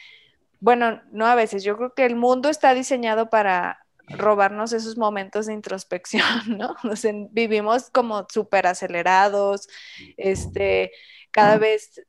[0.60, 5.46] bueno, no a veces, yo creo que el mundo está diseñado para robarnos esos momentos
[5.46, 6.22] de introspección,
[6.58, 6.76] ¿no?
[7.30, 9.68] vivimos como súper acelerados,
[10.16, 10.92] este,
[11.30, 12.02] cada vez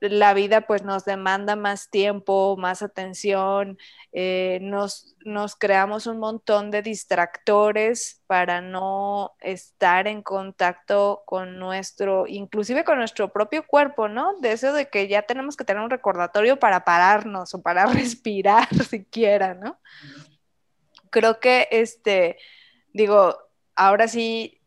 [0.00, 3.76] la vida pues nos demanda más tiempo, más atención,
[4.12, 12.26] eh, nos, nos creamos un montón de distractores para no estar en contacto con nuestro,
[12.26, 14.38] inclusive con nuestro propio cuerpo, ¿no?
[14.40, 18.68] De eso de que ya tenemos que tener un recordatorio para pararnos o para respirar
[18.84, 19.78] siquiera, ¿no?
[21.10, 22.38] Creo que este,
[22.92, 23.36] digo,
[23.74, 24.60] ahora sí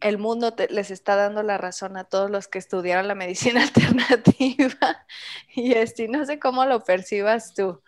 [0.00, 5.06] el mundo les está dando la razón a todos los que estudiaron la medicina alternativa
[5.54, 7.82] y este, no sé cómo lo percibas tú.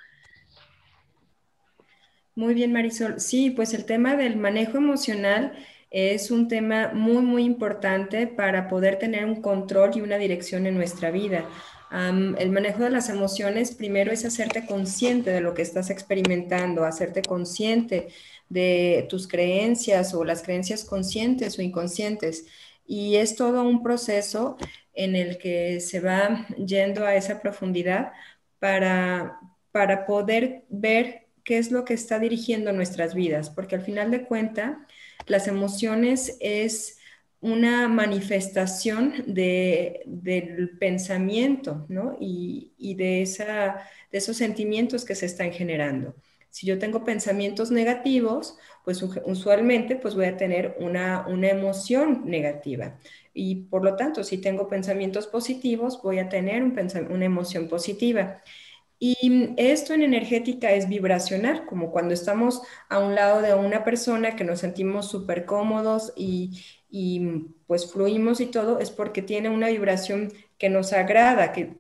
[2.35, 3.21] Muy bien, Marisol.
[3.21, 5.53] Sí, pues el tema del manejo emocional
[5.91, 10.75] es un tema muy, muy importante para poder tener un control y una dirección en
[10.75, 11.45] nuestra vida.
[11.91, 17.23] El manejo de las emociones primero es hacerte consciente de lo que estás experimentando, hacerte
[17.23, 18.09] consciente
[18.49, 22.47] de tus creencias o las creencias conscientes o inconscientes.
[22.87, 24.57] Y es todo un proceso
[24.95, 28.13] en el que se va yendo a esa profundidad
[28.59, 29.41] para,
[29.73, 34.25] para poder ver qué es lo que está dirigiendo nuestras vidas, porque al final de
[34.25, 34.77] cuentas,
[35.27, 37.00] las emociones es
[37.41, 42.17] una manifestación de, del pensamiento, ¿no?
[42.21, 46.15] Y, y de, esa, de esos sentimientos que se están generando.
[46.51, 52.99] Si yo tengo pensamientos negativos, pues usualmente pues voy a tener una, emoción negativa.
[53.33, 58.43] Y por lo tanto, si tengo pensamientos positivos, voy a tener una emoción positiva.
[58.99, 64.37] Y esto en energética es vibracional, como cuando estamos a un lado de una persona
[64.37, 69.69] que nos sentimos súper cómodos y, y, pues fluimos y todo, es porque tiene una
[69.69, 71.79] vibración que nos agrada, que,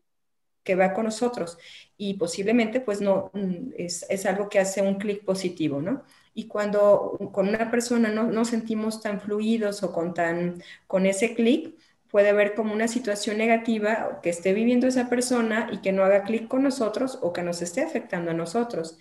[0.62, 1.58] que va con nosotros
[1.96, 6.02] y posiblemente pues no, mm, es, algo que hace un clic positivo, ¿no?
[6.32, 11.34] Y cuando con una persona no nos sentimos tan fluidos o con, tan, con ese
[11.34, 11.74] clic,
[12.10, 16.24] puede haber como una situación negativa que esté viviendo esa persona y que no haga
[16.24, 18.98] clic con nosotros o que nos esté afectando a nosotros.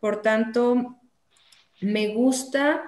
[0.00, 1.00] Por tanto,
[1.80, 2.84] me gusta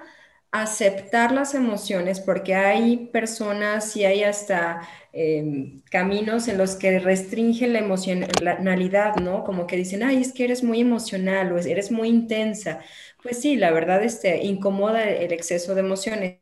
[0.51, 7.73] aceptar las emociones porque hay personas y hay hasta Em, caminos en los que restringen
[7.73, 9.43] la emocionalidad, ¿no?
[9.43, 12.81] Como que dicen, ay, es que eres muy emocional o eres muy intensa.
[13.23, 16.37] Pues sí, la verdad este, incomoda el exceso de emociones,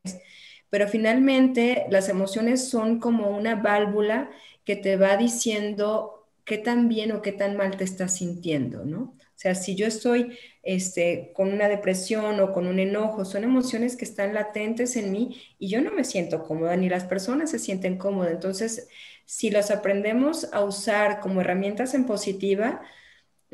[0.71, 4.31] pero finalmente las emociones son como una válvula
[4.65, 9.17] que te va diciendo qué tan bien o qué tan mal te estás sintiendo, ¿no?
[9.47, 14.05] Sea, si yo estoy este, con una depresión o con un enojo, son emociones que
[14.05, 17.97] están latentes en mí y yo no me siento cómoda, ni las personas se sienten
[17.97, 18.33] cómodas.
[18.33, 18.89] Entonces,
[19.25, 22.83] si los aprendemos a usar como herramientas en positiva,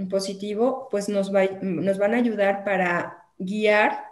[0.08, 4.04] positivo, pues nos, nos van a ayudar para guiar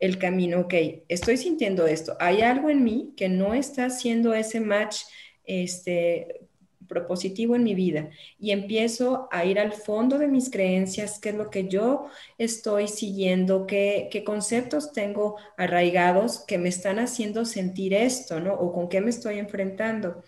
[0.00, 0.62] el camino.
[0.62, 0.74] Ok,
[1.08, 2.16] estoy sintiendo esto.
[2.18, 5.02] Hay algo en mí que no está haciendo ese match
[5.44, 6.47] este,
[6.88, 11.34] propositivo en mi vida y empiezo a ir al fondo de mis creencias, qué es
[11.36, 12.06] lo que yo
[12.38, 18.54] estoy siguiendo, qué, qué conceptos tengo arraigados que me están haciendo sentir esto, ¿no?
[18.54, 20.22] O con qué me estoy enfrentando.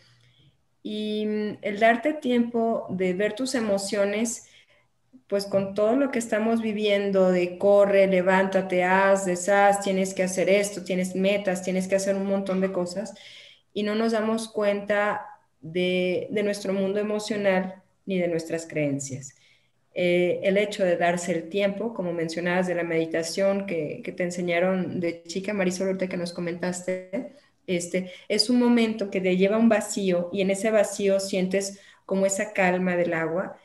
[0.82, 4.46] Y mm, el darte tiempo de ver tus emociones,
[5.28, 10.48] pues con todo lo que estamos viviendo de corre, levántate, haz, deshaz, tienes que hacer
[10.48, 13.14] esto, tienes metas, tienes que hacer un montón de cosas
[13.72, 15.29] y no nos damos cuenta
[15.60, 19.34] de, nuestro mundo emocional ni de nuestras creencias.
[19.94, 25.00] Eh, el hecho de darse el tiempo, como mencionabas de la meditación que, te enseñaron
[25.00, 27.32] de chica Marisol, ahorita que nos comentaste,
[27.66, 31.80] este, es un momento que te lleva a un vacío y en ese vacío sientes
[32.06, 33.56] como esa calma del agua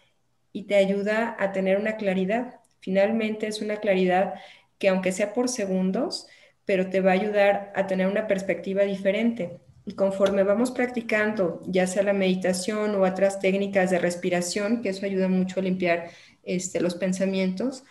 [0.51, 2.59] y te ayuda a tener una claridad.
[2.79, 4.35] Finalmente es una claridad
[4.77, 6.27] que aunque sea por segundos,
[6.65, 9.59] pero te va a ayudar a tener una perspectiva diferente.
[9.85, 15.05] Y conforme vamos practicando, ya sea la meditación o otras técnicas de respiración, que eso
[15.05, 16.09] ayuda mucho a limpiar
[16.43, 17.83] este, los pensamientos,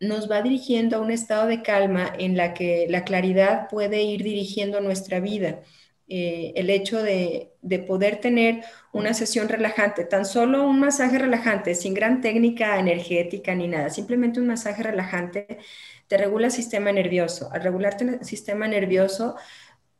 [0.00, 4.22] nos va dirigiendo a un estado de calma en la que la claridad puede ir
[4.22, 5.60] dirigiendo nuestra vida.
[6.06, 11.74] Eh, el hecho de, de, poder tener una sesión relajante, tan solo un masaje relajante,
[11.74, 15.58] sin gran técnica energética ni nada, simplemente un masaje relajante,
[16.06, 17.48] te regula el sistema nervioso.
[17.52, 19.36] Al regularte el sistema nervioso,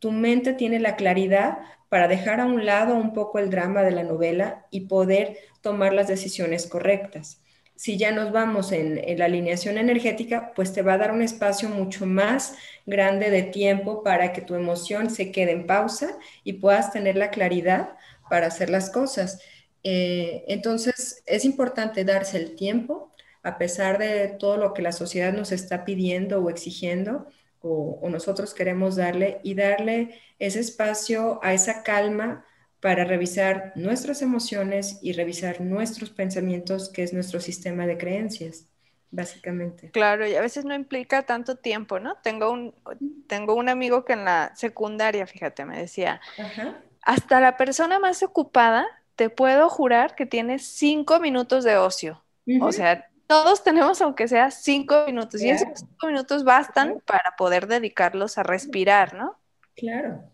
[0.05, 3.91] tu mente tiene la claridad para dejar a un lado un poco el drama de
[3.91, 7.41] la novela y poder tomar las decisiones correctas.
[7.75, 11.71] Si ya nos vamos en, la alineación energética, pues te va a dar un espacio
[11.71, 16.93] mucho más grande de tiempo para que tu emoción se quede en pausa y puedas
[16.93, 17.97] tener la claridad
[18.29, 19.41] para hacer las cosas.
[19.85, 23.11] Eh, entonces, es importante darse el tiempo,
[23.43, 27.27] a pesar de todo lo que la sociedad nos está pidiendo o exigiendo,
[27.65, 32.45] o, nosotros queremos darle y darle ese espacio a esa calma
[32.81, 38.69] para revisar nuestras emociones y revisar nuestros pensamientos, que es nuestro sistema de creencias,
[39.11, 39.91] básicamente.
[39.91, 42.17] Claro, y a veces no implica tanto tiempo, ¿no?
[42.23, 42.75] Tengo un,
[43.27, 46.21] tengo un amigo que en la secundaria, fíjate, me decía,
[47.01, 52.23] hasta la persona más ocupada, te puedo jurar que tiene cinco minutos de ocio.
[52.61, 57.67] O sea, todos tenemos aunque sea cinco minutos y esos cinco minutos bastan para poder
[57.67, 59.39] dedicarlos a respirar, ¿no?
[59.75, 60.31] Claro.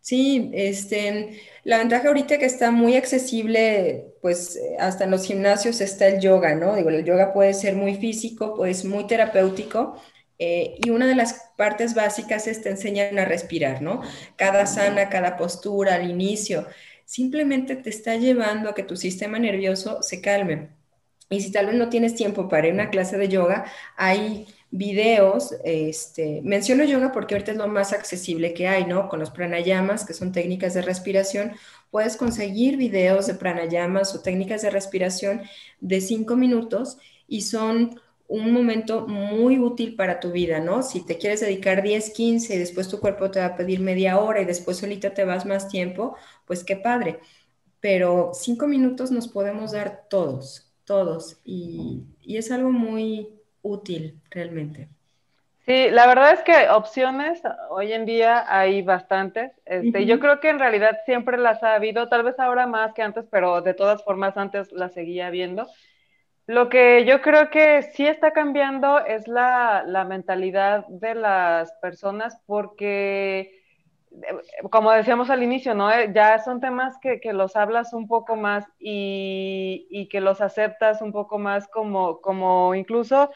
[0.00, 6.06] Sí, este, la ventaja ahorita que está muy accesible, pues hasta en los gimnasios está
[6.06, 6.76] el yoga, ¿no?
[6.76, 10.00] Digo, el yoga puede ser muy físico, pues muy terapéutico,
[10.38, 14.00] eh, y una de las partes básicas es te enseñan a respirar, ¿no?
[14.36, 16.68] Cada sana, cada postura al inicio,
[17.04, 20.70] simplemente te está llevando a que tu sistema nervioso se calme.
[21.28, 24.46] Y si tal vez no tienes tiempo para ir a una clase de yoga, hay
[24.70, 29.08] videos, este, menciono yoga porque ahorita es lo más accesible que hay, ¿no?
[29.08, 31.52] Con los pranayamas, que son técnicas de respiración,
[31.90, 35.42] puedes conseguir videos de pranayamas o técnicas de respiración
[35.80, 40.82] de cinco minutos y son un momento muy útil para tu vida, ¿no?
[40.82, 44.18] Si te quieres dedicar 10, 15 y después tu cuerpo te va a pedir media
[44.18, 47.20] hora y después solita te vas más tiempo, pues qué padre.
[47.80, 51.40] Pero cinco minutos nos podemos dar todos, todos.
[51.44, 54.88] Y, y es algo muy, útil realmente.
[55.66, 59.50] Sí, la verdad es que opciones hoy en día hay bastantes.
[59.64, 63.02] Este, Yo creo que en realidad siempre las ha habido, tal vez ahora más que
[63.02, 65.66] antes, pero de todas formas antes las seguía viendo.
[66.46, 72.40] Lo que yo creo que sí está cambiando es la, la mentalidad de las personas
[72.46, 73.64] porque,
[74.70, 75.90] como decíamos al inicio, ¿no?
[75.90, 80.40] Eh, ya son temas que, que los hablas un poco más y, y, que los
[80.40, 83.30] aceptas un poco más como, como incluso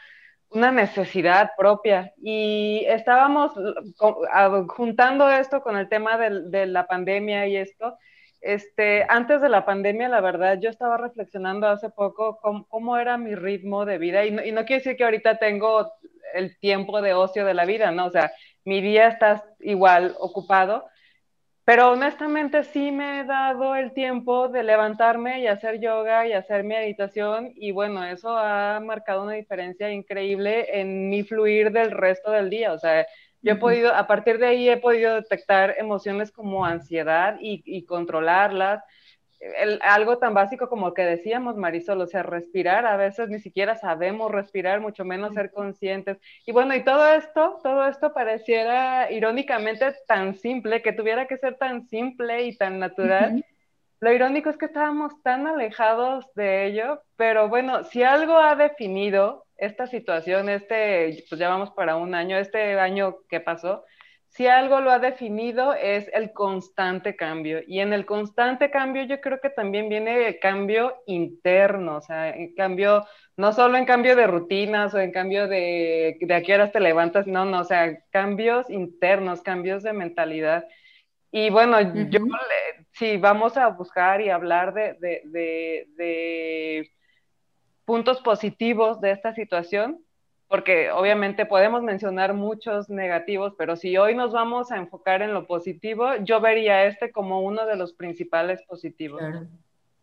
[0.51, 2.13] una necesidad propia.
[2.21, 3.53] Y estábamos
[4.69, 7.97] juntando esto con el tema de, la pandemia y esto.
[8.41, 13.35] Este, antes de la pandemia, la verdad, yo estaba reflexionando hace poco cómo, era mi
[13.35, 14.25] ritmo de vida.
[14.25, 15.89] Y no, y no, quiere decir que ahorita tengo
[16.33, 18.07] el tiempo de ocio de la vida, ¿no?
[18.07, 18.31] O sea,
[18.65, 20.85] mi día está igual ocupado,
[21.63, 26.63] pero honestamente sí me he dado el tiempo de levantarme y hacer yoga y hacer
[26.63, 32.49] meditación y bueno, eso ha marcado una diferencia increíble en mi fluir del resto del
[32.49, 32.73] día.
[32.73, 33.05] O sea,
[33.41, 37.85] yo he podido, a partir de ahí he podido detectar emociones como ansiedad y, y
[37.85, 38.83] controlarlas
[39.81, 44.31] algo tan básico como que decíamos, Marisol, o sea, respirar, a veces ni siquiera sabemos
[44.31, 46.17] respirar, mucho menos ser conscientes.
[46.45, 51.55] Y bueno, y todo esto, todo esto pareciera irónicamente tan simple, que tuviera que ser
[51.57, 53.43] tan simple y tan natural.
[53.99, 59.45] Lo irónico es que estábamos tan alejados de ello, pero bueno, si algo ha definido
[59.57, 63.85] esta situación, este, pues ya vamos para un año, este año que pasó,
[64.31, 67.59] si algo lo ha definido es el constante cambio.
[67.67, 72.29] Y en el constante cambio yo creo que también viene el cambio interno, o sea,
[72.29, 76.55] en cambio, no solo en cambio de rutinas o en cambio de, de a qué
[76.55, 80.65] horas te levantas, no, no, o sea, cambios internos, cambios de mentalidad.
[81.29, 82.21] Y bueno, yo,
[82.93, 86.91] si vamos a buscar y hablar de, de, de
[87.83, 90.05] puntos positivos de esta situación,
[90.51, 95.47] porque obviamente podemos mencionar muchos negativos, pero si hoy nos vamos a enfocar en lo
[95.47, 99.21] positivo, yo vería este como uno de los principales positivos.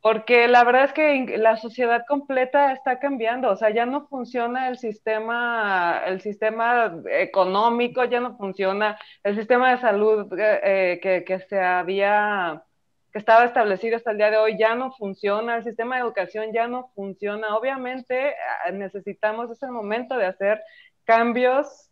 [0.00, 4.68] Porque la verdad es que la sociedad completa está cambiando, o sea, ya no funciona
[4.68, 11.24] el sistema, el sistema económico, ya no funciona el sistema de salud eh, eh, que,
[11.24, 12.64] que se había
[13.12, 16.53] que estaba establecido hasta el día de hoy ya no funciona, el sistema de educación
[16.53, 17.57] ya no funciona.
[17.57, 20.61] Obviamente ah, necesitamos, es el momento de hacer
[21.05, 21.90] cambios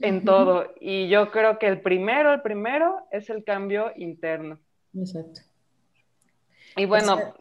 [0.00, 0.72] en todo.
[0.80, 4.58] Y yo creo que el primero, el primero es el cambio interno.
[4.94, 5.40] Exacto.
[6.76, 7.34] Y bueno,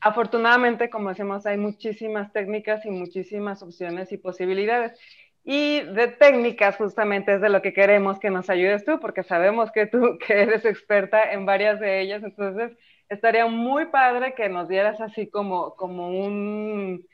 [0.00, 4.98] afortunadamente, como decimos, hay muchísimas técnicas y muchísimas opciones y posibilidades.
[5.44, 9.70] Y de técnicas justamente es de lo que queremos que nos ayudes tú, porque sabemos
[9.70, 12.72] que tú que eres experta en varias de ellas, entonces
[13.10, 17.06] estaría muy padre que nos dieras así como, como un,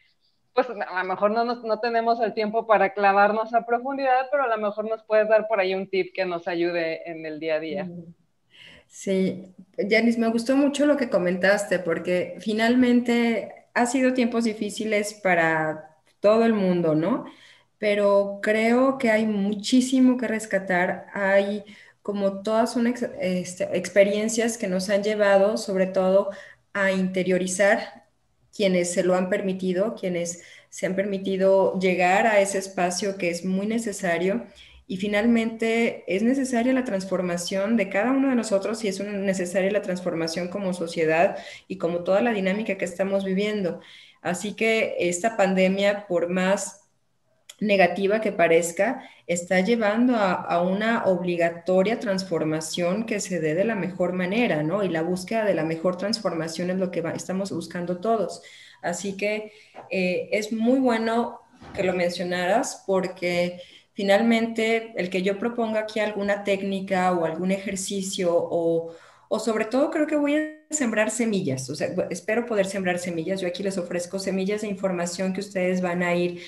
[0.54, 4.44] pues a lo mejor no, nos, no tenemos el tiempo para clavarnos a profundidad, pero
[4.44, 7.40] a lo mejor nos puedes dar por ahí un tip que nos ayude en el
[7.40, 7.88] día a día.
[8.86, 15.96] Sí, Janice, me gustó mucho lo que comentaste, porque finalmente ha sido tiempos difíciles para
[16.18, 17.24] todo el mundo, ¿no?
[17.80, 21.06] Pero creo que hay muchísimo que rescatar.
[21.14, 21.64] Hay
[22.02, 26.30] como todas son este, experiencias que nos han llevado sobre todo
[26.74, 28.06] a interiorizar
[28.54, 33.44] quienes se lo han permitido, quienes se han permitido llegar a ese espacio que es
[33.44, 34.46] muy necesario
[34.86, 39.82] y finalmente es necesaria la transformación de cada uno de nosotros y es necesaria la
[39.82, 43.80] transformación como sociedad y como toda la dinámica que estamos viviendo.
[44.20, 46.79] Así que esta pandemia, por más
[47.60, 54.12] negativa que parezca, está llevando a, una obligatoria transformación que se dé de la mejor
[54.12, 54.82] manera, ¿no?
[54.82, 58.42] Y la búsqueda de la mejor transformación es lo que estamos buscando todos.
[58.82, 59.52] Así que
[59.90, 61.40] eh, es muy bueno
[61.74, 63.60] que lo mencionaras porque
[63.92, 68.94] finalmente el que yo proponga aquí alguna técnica o algún ejercicio o,
[69.28, 73.40] o sobre todo creo que voy a sembrar semillas, o sea, espero poder sembrar semillas.
[73.40, 76.40] Yo aquí les ofrezco semillas de información que ustedes van a ir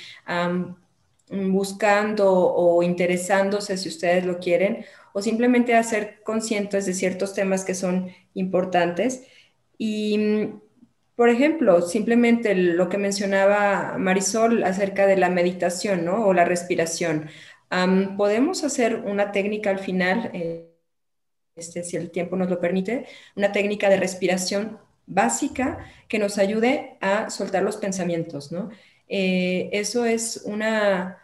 [1.32, 7.64] buscando o interesándose si ustedes lo quieren, o simplemente a ser conscientes de ciertos temas
[7.64, 9.24] que son importantes.
[9.78, 10.48] Y,
[11.16, 16.26] por ejemplo, simplemente lo que mencionaba Marisol acerca de la meditación, ¿no?
[16.26, 17.28] O la respiración.
[18.16, 20.68] podemos hacer una técnica al final, eh,
[21.56, 23.06] este, si el tiempo nos lo permite,
[23.36, 25.78] una técnica de respiración básica
[26.08, 28.70] que nos ayude a soltar los pensamientos, ¿no?
[29.08, 31.21] Eh, eso es una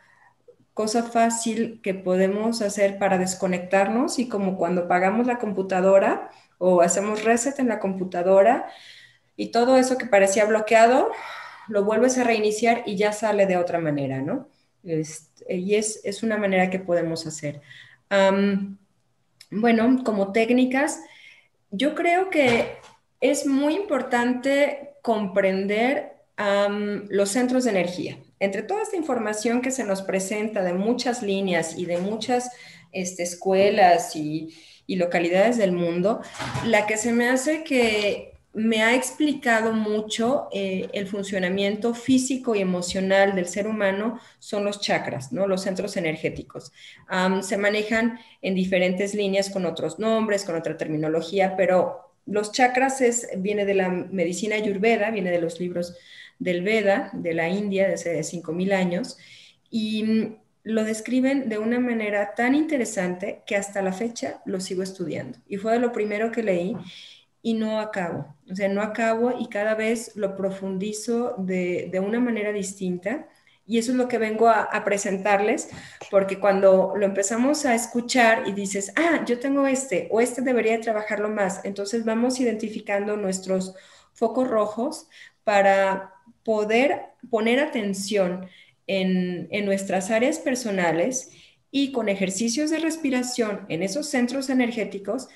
[0.79, 7.25] cosa fácil que podemos hacer para desconectarnos y como cuando apagamos la computadora o hacemos
[7.25, 8.69] reset en la computadora
[9.35, 11.11] y todo eso que parecía bloqueado,
[11.67, 14.47] lo vuelves a reiniciar y ya sale de otra manera, ¿no?
[14.85, 17.61] y es, es, una manera que podemos hacer.
[19.51, 21.01] bueno, como técnicas,
[21.73, 22.77] yo creo que
[23.21, 26.13] es muy importante comprender
[27.09, 28.19] los centros de energía.
[28.41, 32.51] Entre toda esta información que se nos presenta de muchas líneas y de muchas
[32.93, 34.55] este, escuelas y,
[34.89, 36.23] localidades del mundo,
[36.65, 42.61] la que se me hace que me ha explicado mucho eh, el funcionamiento físico y
[42.61, 45.47] emocional del ser humano son los chakras, ¿no?
[45.47, 46.73] los centros energéticos.
[47.43, 53.29] se manejan en diferentes líneas con otros nombres, con otra terminología, pero los chakras es,
[53.37, 55.97] viene de la medicina ayurveda, viene de los libros
[56.39, 59.19] del Veda, de la India, de hace 5.000 años,
[59.71, 64.83] y mm, lo describen de una manera tan interesante que hasta la fecha lo sigo
[64.83, 65.39] estudiando.
[65.49, 66.77] Y fue de lo primero que leí
[67.43, 68.37] y no acabo.
[68.51, 73.29] O sea, no acabo y cada vez lo profundizo de, una manera distinta.
[73.67, 75.69] Y eso es lo que vengo a, a, presentarles,
[76.11, 80.81] porque cuando lo empezamos a escuchar y dices, ah, yo tengo este, o este debería
[80.81, 83.75] trabajarlo más, entonces vamos identificando nuestros
[84.15, 85.09] focos rojos
[85.45, 86.18] para
[86.49, 88.49] poder poner atención
[88.87, 91.31] en, nuestras áreas personales
[91.71, 95.29] y con ejercicios de respiración en esos centros energéticos,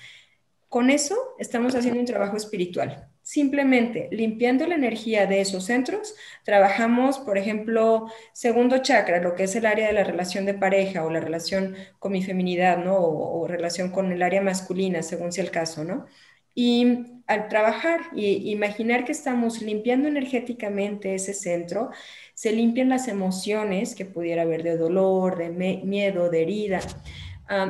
[0.71, 3.11] con eso estamos haciendo un trabajo espiritual.
[3.21, 6.15] Simplemente limpiando la energía de esos centros,
[6.47, 11.05] trabajamos, por ejemplo, segundo chakra, lo que es el área de la relación de pareja
[11.05, 12.97] o la relación con mi feminidad, ¿no?
[12.97, 16.07] O, o relación con el área masculina, según sea el caso, ¿no?
[16.55, 21.91] Y al trabajar y imaginar que estamos limpiando energéticamente ese centro,
[22.35, 26.81] se limpian las emociones que pudiera haber de dolor, de miedo, de herida,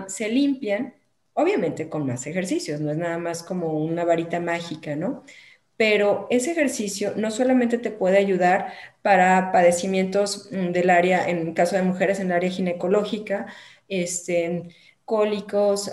[0.08, 0.94] se limpian,
[1.34, 5.24] obviamente con más ejercicios, no es nada más como una varita mágica, ¿no?
[5.76, 8.72] Pero ese ejercicio no solamente te puede ayudar
[9.02, 13.46] para padecimientos mm, del área, en caso de mujeres, en el área ginecológica,
[13.88, 14.68] este,
[15.04, 15.92] cólicos,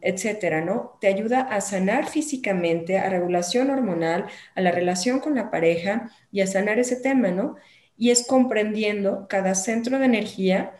[0.00, 0.98] etcétera, ¿no?
[1.00, 6.40] Te ayuda a sanar físicamente, a regulación hormonal, a la relación con la pareja y
[6.40, 7.56] a sanar ese tema, ¿no?
[7.96, 10.74] Y es comprendiendo cada centro de energía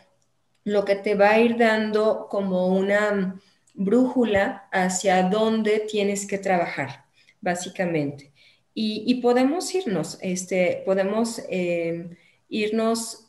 [0.63, 3.39] lo que te va a ir dando como una
[3.73, 7.05] brújula hacia dónde tienes que trabajar,
[7.41, 8.33] básicamente.
[8.73, 12.15] Y, podemos irnos, este, podemos eh,
[12.47, 13.27] irnos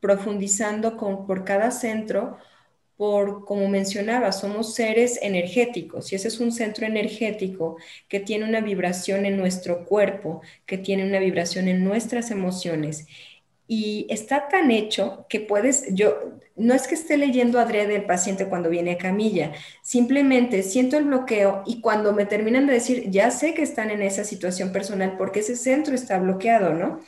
[0.00, 2.38] profundizando con, por cada centro
[2.96, 7.76] por, como mencionaba, somos seres energéticos y ese es un centro energético
[8.08, 13.06] que tiene una vibración en nuestro cuerpo, que tiene una vibración en nuestras emociones.
[13.68, 18.46] Y está tan hecho que puedes, yo, no es que esté leyendo adrede del paciente
[18.48, 23.30] cuando viene a camilla, simplemente siento el bloqueo y cuando me terminan de decir, ya
[23.30, 27.00] sé que están en esa situación personal porque ese centro está bloqueado, ¿no?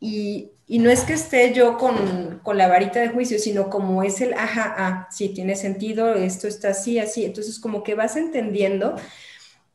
[0.00, 4.34] Y, no es que esté yo con, la varita de juicio, sino como es el,
[4.34, 7.24] ajá, ah, sí, tiene sentido, esto está así, así.
[7.24, 8.96] Entonces, como que vas entendiendo,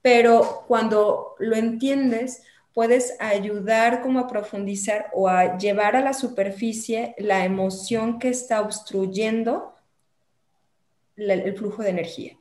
[0.02, 2.44] pero cuando lo entiendes,
[2.74, 8.62] puedes ayudar como a profundizar o a llevar a la superficie la emoción que está
[8.62, 9.76] obstruyendo
[11.16, 12.38] el flujo de energía.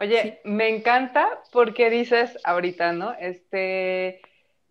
[0.00, 3.14] Oye, me encanta porque dices ahorita, ¿no?
[3.14, 4.20] Este,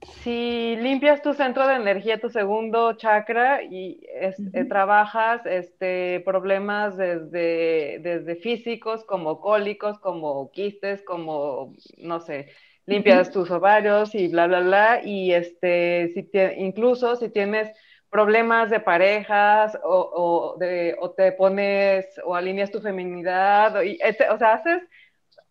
[0.02, 8.00] si limpias tu centro de energía, tu segundo chakra, y eh, trabajas este, problemas desde,
[8.02, 12.50] desde físicos como cólicos, como quistes, como, no sé,
[12.86, 17.70] limpias tus ovarios y bla, bla, bla, y este, si incluso si tienes
[18.10, 24.54] problemas de parejas o, de, o te pones o alineas tu feminidad, o, o sea,
[24.54, 24.84] haces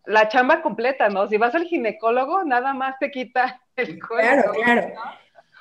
[0.07, 1.29] la chamba completa, ¿no?
[1.29, 4.93] Si vas al ginecólogo, nada más te quita el Claro, claro.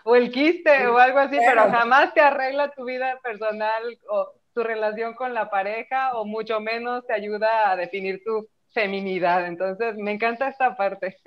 [0.03, 4.63] O el quiste o algo así, pero jamás te arregla tu vida personal o tu
[4.63, 9.47] relación con la pareja o mucho menos te ayuda a definir tu feminidad.
[9.47, 11.17] Entonces, me encanta esta parte.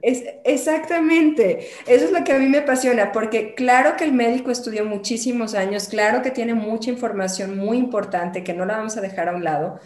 [0.00, 4.52] Es, exactamente, eso es lo que a mí me apasiona, porque claro que el médico
[4.52, 9.00] estudió muchísimos años, claro que tiene mucha información muy importante que no la vamos a
[9.00, 9.80] dejar a un lado,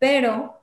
[0.00, 0.61] pero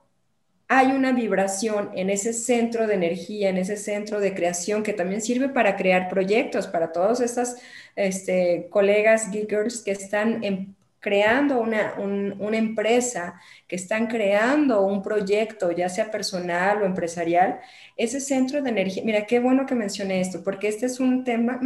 [0.72, 5.20] hay una vibración en ese centro de energía, en ese centro de creación que también
[5.20, 7.60] sirve para crear proyectos para todas estas
[7.96, 15.88] este, colegas geekers que están creando una, una, empresa, que están creando un proyecto, ya
[15.88, 17.60] sea personal o empresarial,
[17.96, 21.58] ese centro de energía, mira, qué bueno que mencioné esto, porque este es un tema,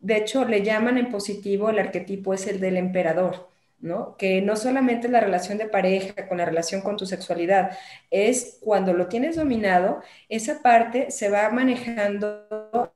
[0.00, 3.53] de hecho le llaman en positivo, el arquetipo es el del emperador.
[3.78, 4.16] ¿No?
[4.16, 7.76] Que no solamente la relación de pareja con la relación con tu sexualidad,
[8.10, 12.92] es cuando lo tienes dominado, esa parte se va manejando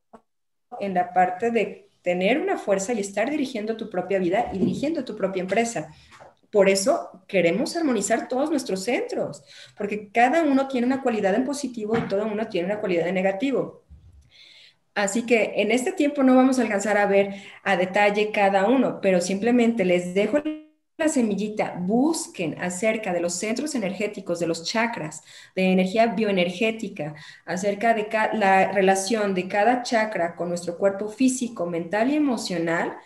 [0.80, 5.04] en la parte de tener una fuerza y estar dirigiendo tu propia vida y dirigiendo
[5.04, 5.92] tu propia empresa.
[6.50, 9.44] Por eso queremos armonizar todos nuestros centros,
[9.76, 13.14] porque cada uno tiene una cualidad en positivo y todo uno tiene una cualidad en
[13.14, 13.84] negativo.
[14.94, 19.00] Así que en este tiempo no vamos a alcanzar a ver a detalle cada uno,
[19.00, 20.38] pero simplemente les dejo
[20.98, 25.22] la semillita, busquen acerca de los centros energéticos, de los chakras,
[25.54, 27.14] de energía bioenergética,
[27.46, 32.98] acerca de la relación de cada chakra con nuestro cuerpo físico, mental y emocional,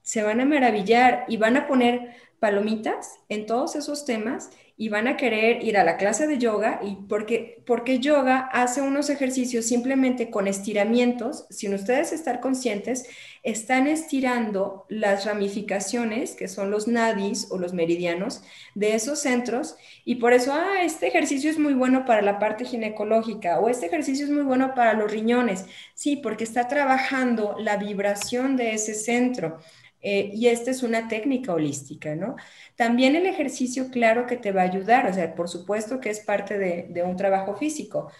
[0.00, 5.06] se van a maravillar y van a poner palomitas en todos esos temas y van
[5.06, 9.66] a querer ir a la clase de yoga y porque, porque yoga hace unos ejercicios
[9.66, 13.06] simplemente con estiramientos, sin ustedes estar conscientes,
[13.44, 18.42] están estirando las ramificaciones, que son los nadis o los meridianos
[18.74, 22.64] de esos centros y por eso, ah, este ejercicio es muy bueno para la parte
[22.64, 25.66] ginecológica o este ejercicio es muy bueno para los riñones.
[25.94, 29.58] Sí, porque está trabajando la vibración de ese centro.
[30.06, 32.36] Eh, y esta es una técnica holística, ¿no?
[32.76, 36.20] También el ejercicio, claro que te va a ayudar, o sea, por supuesto que es
[36.20, 38.12] parte de, un trabajo físico,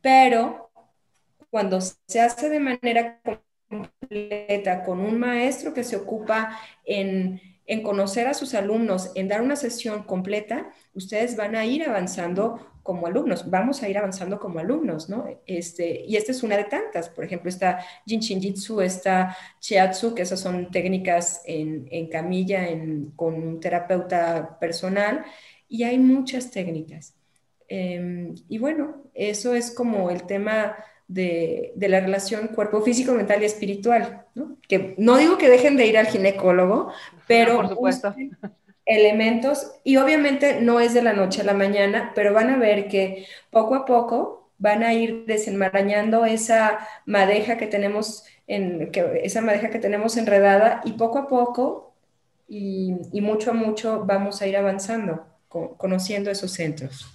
[0.00, 0.70] pero
[1.50, 3.20] cuando se hace de manera
[3.68, 9.42] completa con un maestro que se ocupa en, en conocer a sus alumnos, en dar
[9.42, 14.60] una sesión completa, ustedes van a ir avanzando como alumnos, vamos a ir avanzando como
[14.60, 15.26] alumnos, ¿no?
[15.44, 20.22] Este, y esta es una de tantas, por ejemplo, está Jinshin Jitsu, está Chiatsu, que
[20.22, 22.66] esas son técnicas en, en camilla
[23.16, 25.24] con un terapeuta personal,
[25.68, 27.14] y hay muchas técnicas.
[27.68, 30.76] Em, y bueno, eso es como el tema
[31.08, 34.56] de, de, la relación cuerpo físico, mental y espiritual, ¿no?
[34.68, 36.92] Que no digo que dejen de ir al ginecólogo,
[37.26, 37.56] pero...
[37.56, 38.14] por supuesto
[38.86, 42.88] elementos y obviamente no es de la noche a la mañana, pero van a ver
[42.88, 49.42] que poco a poco van a ir desenmarañando esa madeja que tenemos en que, esa
[49.42, 51.94] madeja que tenemos enredada y poco a poco
[52.48, 57.12] y, mucho a mucho vamos a ir avanzando conociendo esos centros.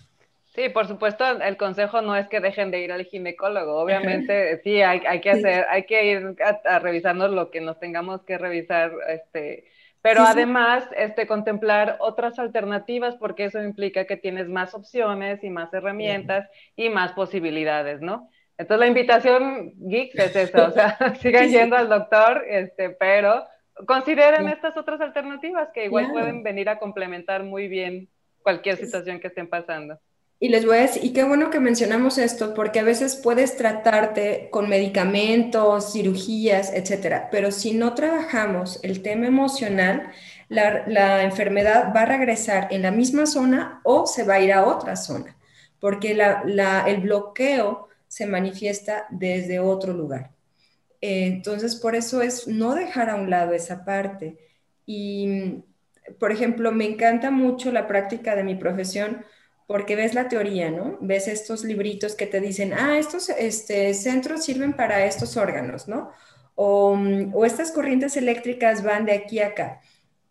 [0.53, 3.79] Sí, por supuesto, el consejo no es que dejen de ir al ginecólogo.
[3.79, 7.79] Obviamente, sí, hay, hay, que hacer, hay que ir a, a, revisarnos lo que nos
[7.79, 9.65] tengamos que revisar, este,
[10.01, 15.71] pero además, este, contemplar otras alternativas, porque eso implica que tienes más opciones y más
[15.73, 18.29] herramientas y más posibilidades, ¿no?
[18.57, 23.45] Entonces la invitación geek es eso, o sea, sigan yendo al doctor, este, pero
[23.85, 28.09] consideren estas otras alternativas que igual pueden venir a complementar muy bien
[28.41, 29.99] cualquier situación que estén pasando.
[30.43, 33.57] Y les voy a decir, y qué bueno que mencionamos esto, porque a veces puedes
[33.57, 40.11] tratarte con medicamentos, cirugías, etcétera, pero si no trabajamos el tema emocional,
[40.49, 44.65] la, enfermedad va a regresar en la misma zona o se va a ir a
[44.65, 45.37] otra zona,
[45.79, 50.31] porque el bloqueo se manifiesta desde otro lugar.
[51.01, 54.37] entonces, por eso es no dejar a un lado esa parte.
[54.87, 55.63] Y,
[56.19, 59.23] por ejemplo, me encanta mucho la práctica de mi profesión
[59.67, 60.97] porque ves la teoría, ¿no?
[61.01, 66.11] Ves estos libritos que te dicen, ah, estos este, centros sirven para estos órganos, ¿no?
[66.55, 69.81] O, mm, o, estas corrientes eléctricas van de aquí a acá.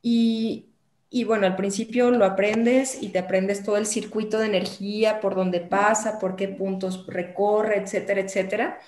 [0.02, 0.70] Y,
[1.10, 5.34] y, bueno, al principio lo aprendes y te aprendes todo el circuito de energía, por
[5.34, 8.78] dónde pasa, por qué puntos recorre, etcétera, etcétera.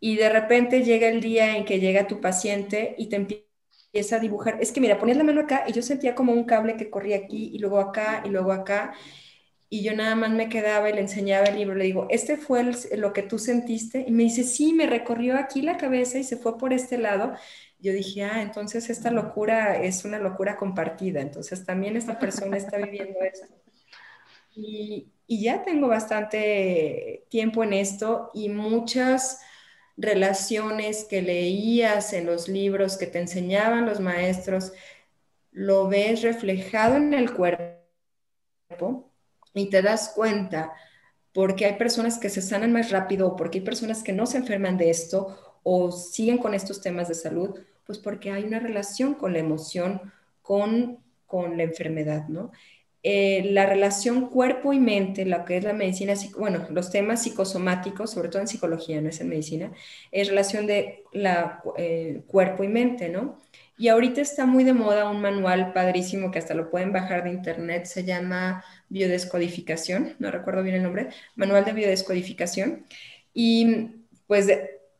[0.00, 4.18] y de repente llega el día en que llega tu paciente y te empieza a
[4.20, 4.58] dibujar.
[4.60, 7.16] Es que mira, ponías la mano acá y yo sentía como un cable que corría
[7.18, 8.94] aquí y luego acá y luego acá.
[9.70, 11.76] Y yo nada más me quedaba y le enseñaba el libro.
[11.76, 12.64] Le digo, ¿este fue
[12.98, 14.04] lo que tú sentiste?
[14.06, 17.34] Y me dice, sí, me recorrió aquí la cabeza y se fue por este lado.
[17.78, 21.20] Yo dije, ah, entonces esta locura es una locura compartida.
[21.22, 23.46] Entonces también esta persona está viviendo esto.
[24.54, 29.40] Y, y ya tengo bastante tiempo en esto y muchas
[29.96, 34.72] relaciones que leías en los libros que te enseñaban los maestros,
[35.52, 37.80] lo ves reflejado en el cuerpo
[39.54, 40.72] y te das cuenta
[41.32, 44.38] porque hay personas que se sanan más rápido o porque hay personas que no se
[44.38, 49.14] enferman de esto o siguen con estos temas de salud, pues porque hay una relación
[49.14, 52.50] con la emoción, con, con la enfermedad, ¿no?
[53.02, 58.10] Eh, la relación cuerpo y mente, lo que es la medicina, bueno, los temas psicosomáticos,
[58.10, 59.72] sobre todo en psicología, no es en medicina,
[60.12, 63.38] es relación de la, eh, cuerpo y mente, ¿no?
[63.80, 67.30] Y ahorita está muy de moda un manual padrísimo que hasta lo pueden bajar de
[67.30, 72.84] internet, se llama Biodescodificación, no recuerdo bien el nombre, Manual de Biodescodificación.
[73.32, 73.86] Y
[74.26, 74.48] pues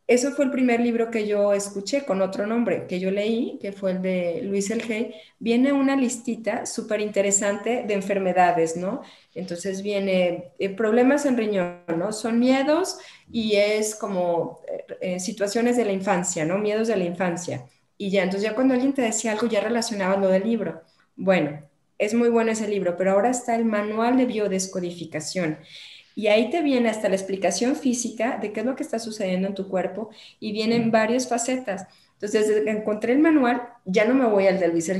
[0.07, 3.71] eso fue el primer libro que yo escuché con otro nombre que yo leí, que
[3.71, 5.13] fue el de Luis Elgey.
[5.37, 9.03] Viene una listita súper interesante de enfermedades, ¿no?
[9.35, 12.11] Entonces viene eh, problemas en riñón, ¿no?
[12.11, 12.97] Son miedos
[13.31, 14.59] y es como
[15.01, 16.57] eh, situaciones de la infancia, ¿no?
[16.57, 17.67] Miedos de la infancia.
[18.01, 20.81] Y ya, entonces ya cuando alguien te decía algo, ya relacionaba lo del libro.
[21.15, 21.61] Bueno,
[21.99, 25.59] es muy bueno ese libro, pero ahora está el manual de biodescodificación.
[26.15, 29.47] Y ahí te viene hasta la explicación física de qué es lo que está sucediendo
[29.47, 31.85] en tu cuerpo y vienen varias facetas.
[32.21, 34.91] Entonces, desde que encontré el manual, ya no me voy al de Luis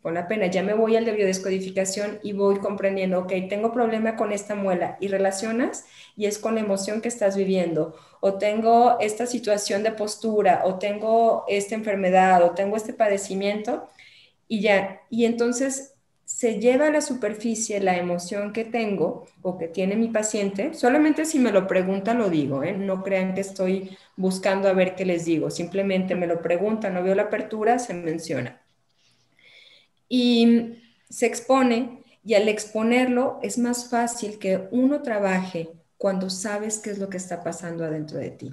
[0.00, 4.16] con la pena, ya me voy al de biodescodificación y voy comprendiendo, ok, tengo problema
[4.16, 5.84] con esta muela y relacionas
[6.16, 10.78] y es con la emoción que estás viviendo, o tengo esta situación de postura, o
[10.78, 13.86] tengo esta enfermedad, o tengo este padecimiento
[14.48, 15.91] y ya, y entonces
[16.42, 21.24] se lleva a la superficie la emoción que tengo o que tiene mi paciente, solamente
[21.24, 22.72] si me lo pregunta lo digo, ¿eh?
[22.72, 27.04] no crean que estoy buscando a ver qué les digo, simplemente me lo pregunta, no
[27.04, 28.60] veo la apertura, se menciona.
[30.08, 30.78] Y
[31.08, 36.98] se expone y al exponerlo es más fácil que uno trabaje cuando sabes qué es
[36.98, 38.52] lo que está pasando adentro de ti.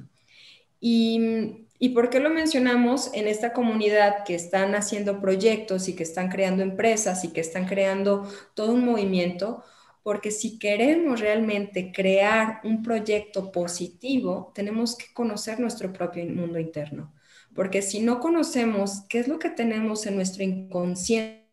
[0.80, 6.04] Y ¿Y por qué lo mencionamos en esta comunidad que están haciendo proyectos y que
[6.04, 9.64] están creando empresas y que están creando todo un movimiento?
[10.04, 17.14] Porque si queremos realmente crear un proyecto positivo, tenemos que conocer nuestro propio mundo interno.
[17.56, 21.48] Porque si no conocemos qué es lo que tenemos en nuestro inconsciente,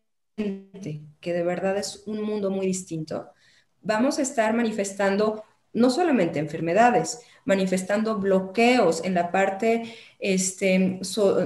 [1.21, 3.29] que de verdad es un mundo muy distinto,
[3.81, 10.99] vamos a estar manifestando no solamente enfermedades, manifestando bloqueos en la parte este,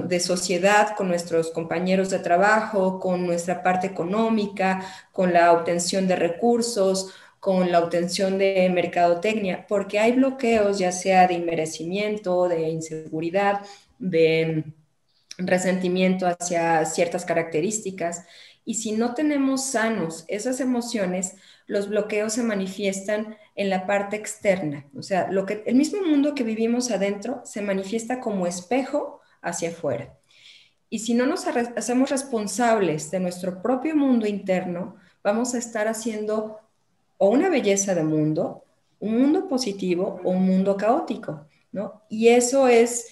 [0.04, 6.16] de sociedad con nuestros compañeros de trabajo, con nuestra parte económica, con la obtención de
[6.16, 13.60] recursos, con la obtención de mercadotecnia, porque hay bloqueos ya sea de inmerecimiento, de inseguridad,
[13.98, 14.64] de
[15.38, 18.26] resentimiento hacia ciertas características.
[18.64, 21.36] Y si no tenemos sanos esas emociones,
[21.66, 24.86] los bloqueos se manifiestan en la parte externa.
[24.96, 29.70] O sea, lo que, el mismo mundo que vivimos adentro se manifiesta como espejo hacia
[29.70, 30.16] afuera.
[30.88, 36.58] Y si no nos hacemos responsables de nuestro propio mundo interno, vamos a estar haciendo
[37.18, 38.64] o una belleza de mundo,
[39.00, 42.02] un mundo positivo o un mundo caótico, ¿no?
[42.08, 43.08] Y eso es,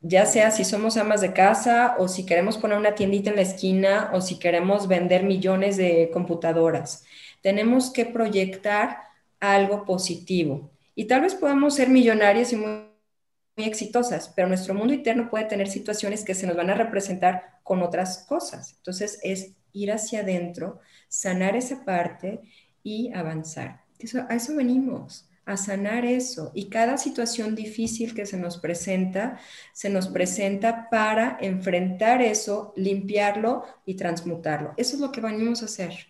[0.00, 3.42] ya sea si somos amas de casa o si queremos poner una tiendita en la
[3.42, 7.04] esquina o si queremos vender millones de computadoras.
[7.40, 9.09] Tenemos que proyectar
[9.40, 10.70] algo positivo.
[10.94, 12.90] Y tal vez podamos ser millonarios y muy,
[13.56, 17.82] exitosas, pero nuestro mundo interno puede tener situaciones que se nos van a representar con
[17.82, 18.74] otras cosas.
[18.78, 22.40] Entonces es ir hacia adentro, sanar esa parte
[22.82, 23.82] y avanzar.
[23.98, 26.52] Eso, a eso venimos, a sanar eso.
[26.54, 29.38] Y cada situación difícil que se nos presenta,
[29.74, 34.72] se nos presenta para enfrentar eso, limpiarlo y transmutarlo.
[34.76, 36.09] Eso es lo que venimos a hacer.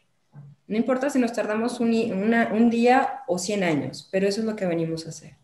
[0.70, 4.66] No importa si nos tardamos un, día o 100 años, pero eso es lo que
[4.66, 5.34] venimos a hacer.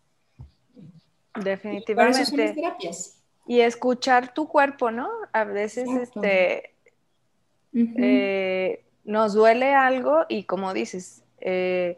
[1.35, 2.55] Definitivamente.
[3.45, 5.11] Y escuchar tu cuerpo, ¿no?
[5.33, 6.75] A veces este,
[7.75, 11.97] eh, nos duele algo y como dices, eh,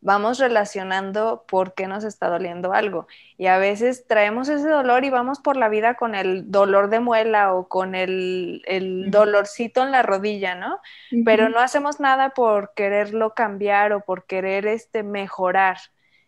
[0.00, 3.06] vamos relacionando por qué nos está doliendo algo.
[3.36, 7.00] Y a veces traemos ese dolor y vamos por la vida con el dolor de
[7.00, 8.62] muela o con el,
[9.08, 10.78] dolorcito en la rodilla, ¿no?
[11.24, 15.78] Pero no hacemos nada por quererlo cambiar o por querer este, mejorar.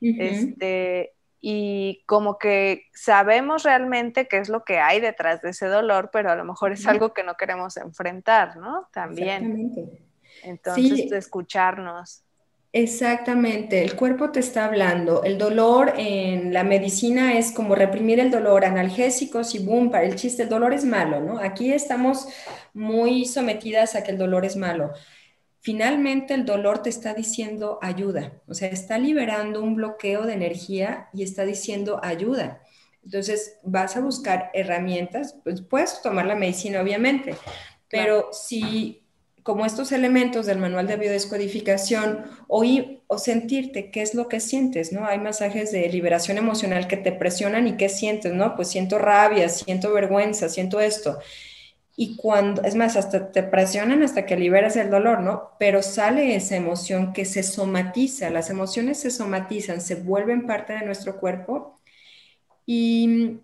[0.00, 6.10] este, y como que sabemos realmente qué es lo que hay detrás de ese dolor,
[6.12, 8.88] pero a lo mejor es algo que no queremos enfrentar, ¿no?
[8.92, 9.44] También.
[9.44, 10.02] Exactamente.
[10.44, 12.24] Entonces, escucharnos.
[12.74, 15.24] Exactamente, el cuerpo te está hablando.
[15.24, 20.16] El dolor en la medicina es como reprimir el dolor, analgésicos y boom, para el
[20.16, 21.38] chiste, el dolor es malo, ¿no?
[21.38, 22.28] Aquí estamos
[22.72, 24.92] muy sometidas a que el dolor es malo
[25.62, 31.08] finalmente el dolor te está diciendo ayuda, o sea, está liberando un bloqueo de energía
[31.14, 32.62] y está diciendo ayuda.
[33.04, 37.36] Entonces, vas a buscar herramientas, pues puedes tomar la medicina, obviamente,
[37.88, 39.01] pero si
[39.42, 44.92] como estos elementos del manual de biodescodificación, oír o sentirte qué es lo que sientes,
[44.92, 45.06] ¿no?
[45.06, 48.54] Hay masajes de liberación emocional que te presionan y qué sientes, ¿no?
[48.56, 51.18] Pues siento rabia, siento vergüenza, siento esto.
[51.96, 55.50] Y cuando, es más, hasta te presionan hasta que liberas el dolor, ¿no?
[55.58, 60.86] Pero sale esa emoción que se somatiza, las emociones se somatizan, se vuelven parte de
[60.86, 61.80] nuestro cuerpo
[62.66, 63.40] y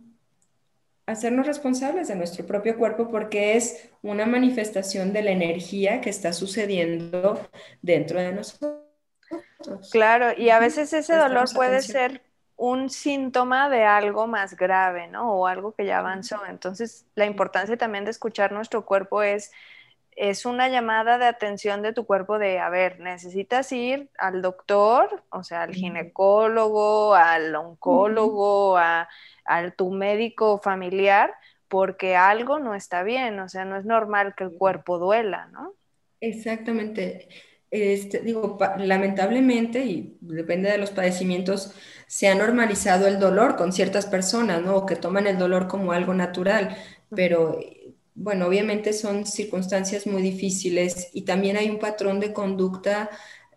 [1.08, 6.34] hacernos responsables de nuestro propio cuerpo porque es una manifestación de la energía que está
[6.34, 7.40] sucediendo
[7.80, 8.84] dentro de nosotros.
[9.90, 12.22] Claro, y a veces ese dolor puede ser
[12.56, 15.32] un síntoma de algo más grave, ¿no?
[15.32, 16.44] O algo que ya avanzó.
[16.46, 19.50] Entonces, la importancia también de escuchar nuestro cuerpo es,
[20.12, 25.24] es una llamada de atención de tu cuerpo de, a ver, necesitas ir al doctor,
[25.30, 29.08] o sea, al ginecólogo, al oncólogo, a,
[29.48, 31.34] a tu médico familiar,
[31.68, 35.74] porque algo no está bien, o sea, no es normal que el cuerpo duela, ¿no?
[36.20, 37.28] Exactamente.
[37.70, 41.74] Este, digo, lamentablemente, y depende de los padecimientos,
[42.06, 44.76] se ha normalizado el dolor con ciertas personas, ¿no?
[44.76, 46.76] O que toman el dolor como algo natural,
[47.14, 47.58] pero
[48.14, 53.10] bueno, obviamente son circunstancias muy difíciles y también hay un patrón de conducta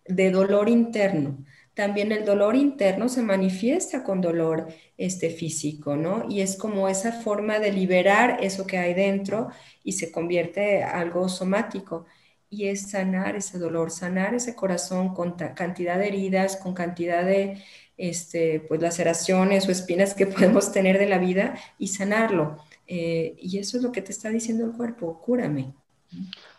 [0.05, 1.37] de dolor interno.
[1.73, 4.67] También el dolor interno se manifiesta con dolor
[4.97, 6.25] este, físico, ¿no?
[6.29, 9.49] Y es como esa forma de liberar eso que hay dentro
[9.83, 12.05] y se convierte en algo somático
[12.49, 17.63] y es sanar ese dolor, sanar ese corazón con cantidad de heridas, con cantidad de
[17.97, 22.57] este, pues, laceraciones o espinas que podemos tener de la vida y sanarlo.
[22.87, 25.73] Eh, y eso es lo que te está diciendo el cuerpo, cúrame.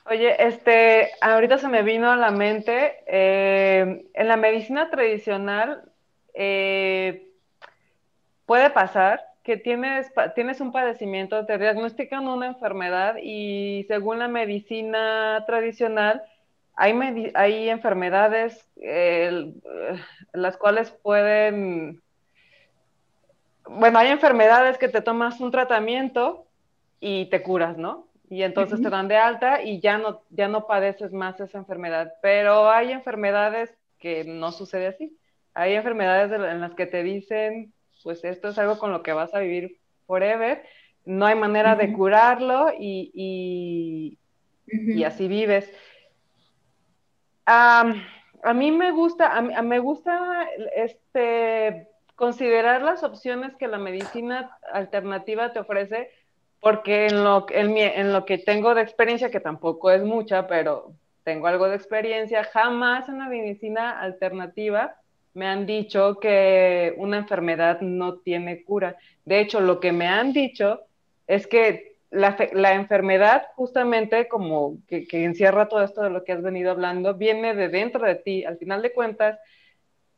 [0.05, 5.85] Oye, este, ahorita se me vino a la mente, eh, en la medicina tradicional
[6.35, 7.29] eh,
[8.45, 15.45] puede pasar que tienes, tienes un padecimiento, te diagnostican una enfermedad y según la medicina
[15.47, 16.23] tradicional,
[16.75, 19.53] hay, hay enfermedades eh,
[20.33, 22.03] las cuales pueden,
[23.69, 26.47] bueno, hay enfermedades que te tomas un tratamiento
[26.99, 28.07] y te curas, ¿no?
[28.33, 32.15] Y entonces te dan de alta y ya no, ya no padeces más esa enfermedad.
[32.23, 35.19] Pero hay enfermedades que no sucede así.
[35.53, 39.35] Hay enfermedades en las que te dicen, pues esto es algo con lo que vas
[39.35, 40.65] a vivir forever,
[41.05, 44.17] no hay manera de curarlo y,
[44.65, 45.71] y, así vives.
[47.45, 47.85] a
[48.55, 55.59] mí me gusta, a, me gusta este, considerar las opciones que la medicina alternativa te
[55.59, 56.11] ofrece,
[56.63, 60.93] porque en lo, en, en lo que tengo de experiencia, que tampoco es mucha, pero
[61.25, 64.95] tengo algo de experiencia, jamás en la medicina alternativa
[65.35, 68.97] me han dicho que una enfermedad no tiene cura.
[69.25, 70.83] De hecho, lo que me han dicho
[71.27, 72.37] es que la,
[72.75, 77.71] enfermedad, justamente como que, encierra todo esto de lo que has venido hablando, viene de
[77.71, 78.45] dentro de ti.
[78.45, 79.41] Al final de cuentas,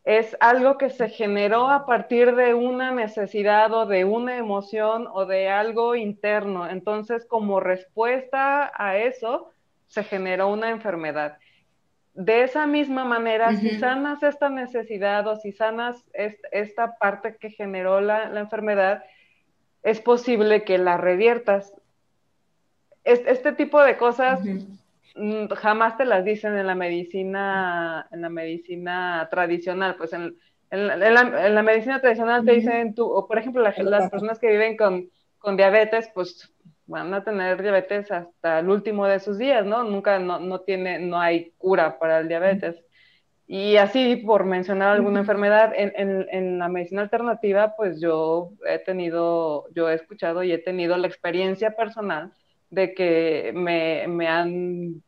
[0.04, 5.24] es algo que se generó a partir de una necesidad o de una emoción o
[5.24, 6.68] de algo interno.
[6.68, 9.50] Entonces, como respuesta a eso,
[9.86, 11.38] se generó una enfermedad
[12.14, 18.00] de esa misma manera, si sanas esta necesidad o si sanas esta parte que generó
[18.00, 19.02] la, enfermedad,
[19.82, 21.74] es posible que la reviertas.
[23.02, 24.40] Este, tipo de cosas
[25.56, 30.36] jamás te las dicen en la medicina, en la medicina tradicional, pues en,
[30.70, 35.08] la, medicina tradicional te dicen tú, o por ejemplo las personas que viven con,
[35.38, 36.52] con diabetes, pues
[36.86, 39.84] van a tener diabetes hasta el último de sus días, ¿no?
[39.84, 42.76] Nunca, no, tiene, no hay cura para el diabetes.
[43.46, 49.88] Y así, por mencionar alguna enfermedad, en, la medicina alternativa, pues yo he tenido, yo
[49.88, 52.32] he escuchado y he tenido la experiencia personal
[52.74, 55.02] de que me, me han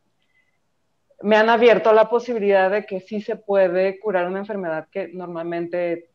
[1.23, 6.11] me han abierto la posibilidad de que sí se puede curar una enfermedad que normalmente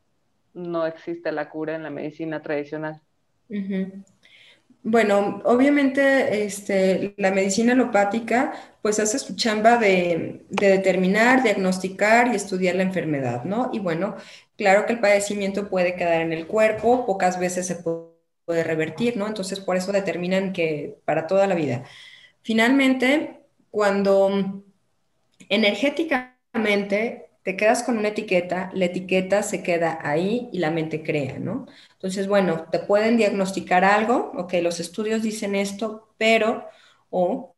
[0.54, 3.02] no existe la cura en la medicina tradicional.
[4.84, 12.76] Bueno, obviamente este, la medicina alopática pues hace su chamba de, determinar, diagnosticar y estudiar
[12.76, 13.70] la enfermedad, ¿no?
[13.74, 14.16] Y bueno,
[14.58, 18.11] claro que el padecimiento puede quedar en el cuerpo, pocas veces se puede
[18.48, 19.28] revertir, ¿no?
[19.28, 21.84] Entonces, por eso determinan que para toda la vida.
[22.44, 24.64] Finalmente, cuando
[25.50, 31.40] energéticamente te quedas con una etiqueta, la etiqueta se queda ahí y la mente crea,
[31.40, 31.66] ¿no?
[31.94, 36.66] Entonces, bueno, te pueden diagnosticar algo, ok, los estudios dicen esto, pero,
[37.10, 37.51] o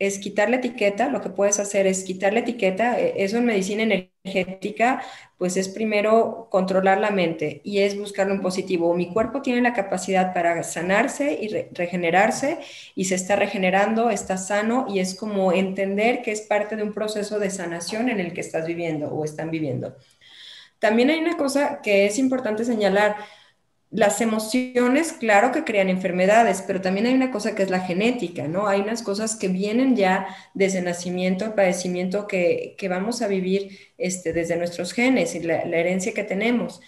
[0.00, 3.44] es quitar la etiqueta, lo que puedes hacer es quitar la etiqueta, e, eso en
[3.44, 5.02] medicina energética,
[5.38, 8.94] pues es primero controlar la mente y es buscarlo en positivo.
[8.94, 12.58] Mi cuerpo tiene la capacidad para sanarse y regenerarse
[12.94, 16.92] y se está regenerando, está sano y es como entender que es parte de un
[16.94, 19.96] proceso de sanación en el que estás viviendo o están viviendo.
[20.78, 23.16] También hay una cosa que es importante señalar,
[23.90, 28.46] las emociones, claro que crean enfermedades, pero también hay una cosa que es la genética,
[28.46, 28.68] ¿no?
[28.68, 34.32] Hay unas cosas que vienen ya desde nacimiento, el padecimiento que, vamos a vivir este,
[34.32, 36.80] desde nuestros genes y la, herencia que tenemos.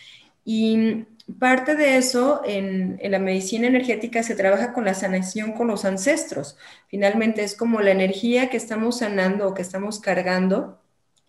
[0.45, 1.05] Y
[1.41, 5.85] parte de eso en, en, la medicina energética se trabaja con la sanación con los
[5.85, 6.57] ancestros.
[6.87, 10.81] Finalmente es como la energía que estamos sanando o que estamos cargando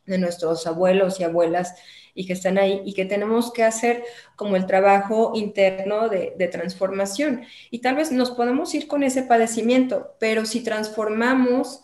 [0.06, 1.76] de nuestros abuelos y abuelas
[2.16, 4.04] y que están ahí y que tenemos que hacer
[4.36, 7.44] como el trabajo interno de, transformación.
[7.72, 11.82] Y tal vez nos podemos ir con ese padecimiento, pero si transformamos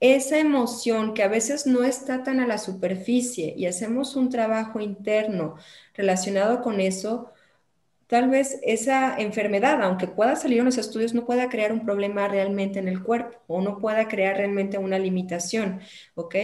[0.00, 4.80] esa emoción que a veces no está tan a la superficie y hacemos un trabajo
[4.80, 5.56] interno
[5.94, 7.32] relacionado con eso,
[8.06, 12.28] tal vez esa enfermedad, aunque pueda salir en los estudios, no pueda crear un problema
[12.28, 15.80] realmente en el cuerpo o no pueda crear realmente una limitación,
[16.14, 16.34] ¿ok?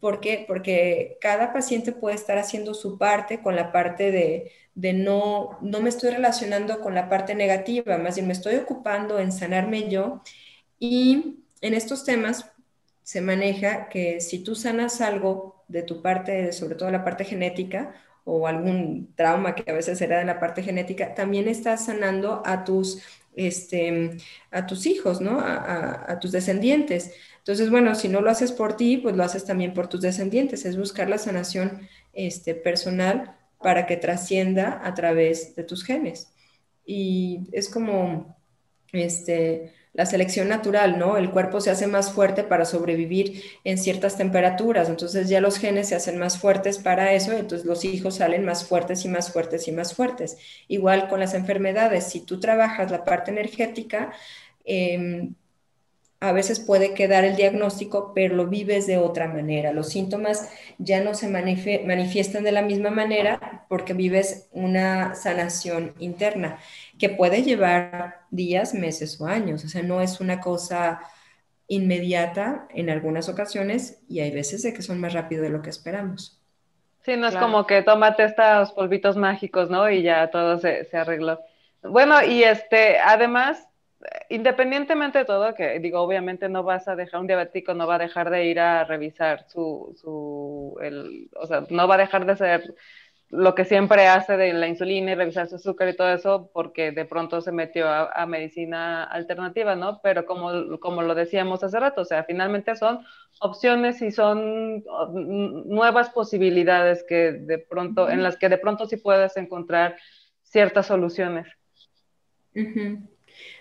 [0.00, 0.44] ¿Por qué?
[0.46, 4.52] Porque cada paciente puede estar haciendo su parte con la parte de,
[4.94, 9.32] no, no me estoy relacionando con la parte negativa, más bien me estoy ocupando en
[9.32, 10.22] sanarme yo.
[10.78, 12.52] Y en estos temas
[13.02, 17.94] se maneja que si tú sanas algo de tu parte, sobre todo la parte genética,
[18.30, 22.62] o algún trauma que a veces era de la parte genética, también estás sanando a
[22.64, 23.02] tus,
[23.38, 24.18] este,
[24.50, 25.40] a tus hijos, ¿no?
[25.40, 27.12] a tus descendientes.
[27.48, 30.66] Entonces, bueno, si no lo haces por ti, pues lo haces también por tus descendientes,
[30.66, 36.30] es buscar la sanación este, personal para que trascienda a través de tus genes.
[36.84, 38.36] Y es como
[38.92, 41.16] este, la selección natural, ¿no?
[41.16, 45.88] El cuerpo se hace más fuerte para sobrevivir en ciertas temperaturas, entonces ya los genes
[45.88, 49.66] se hacen más fuertes para eso, entonces los hijos salen más fuertes y más fuertes
[49.66, 50.38] y más fuertes.
[50.68, 54.12] Igual con las enfermedades, si tú trabajas la parte energética,
[54.64, 55.30] eh,
[56.20, 59.72] a veces puede quedar el diagnóstico, pero lo vives de otra manera.
[59.72, 66.58] Los síntomas ya no se manifiestan de la misma manera porque vives una sanación interna
[66.98, 69.64] que puede llevar días, meses o años.
[69.64, 71.00] O sea, no es una cosa
[71.68, 75.70] inmediata en algunas ocasiones y hay veces de que son más rápido de lo que
[75.70, 76.40] esperamos.
[77.04, 79.88] Sí, no es como que tómate estos polvitos mágicos, ¿no?
[79.88, 81.38] Y ya todo se, se arregló.
[81.82, 83.68] Bueno, y este, además,
[84.28, 87.98] independientemente de todo, que digo, obviamente no vas a dejar, un diabético no va a
[87.98, 92.32] dejar de ir a revisar su, su el, o sea, no va a dejar de
[92.32, 92.74] hacer
[93.30, 96.92] lo que siempre hace de la insulina y revisar su azúcar y todo eso, porque
[96.92, 100.00] de pronto se metió a, medicina alternativa, ¿no?
[100.02, 103.00] Pero como, como lo decíamos hace rato, o sea, finalmente son
[103.40, 104.82] opciones y son
[105.66, 109.96] nuevas posibilidades que de pronto, en las que de pronto sí puedes encontrar
[110.42, 111.46] ciertas soluciones.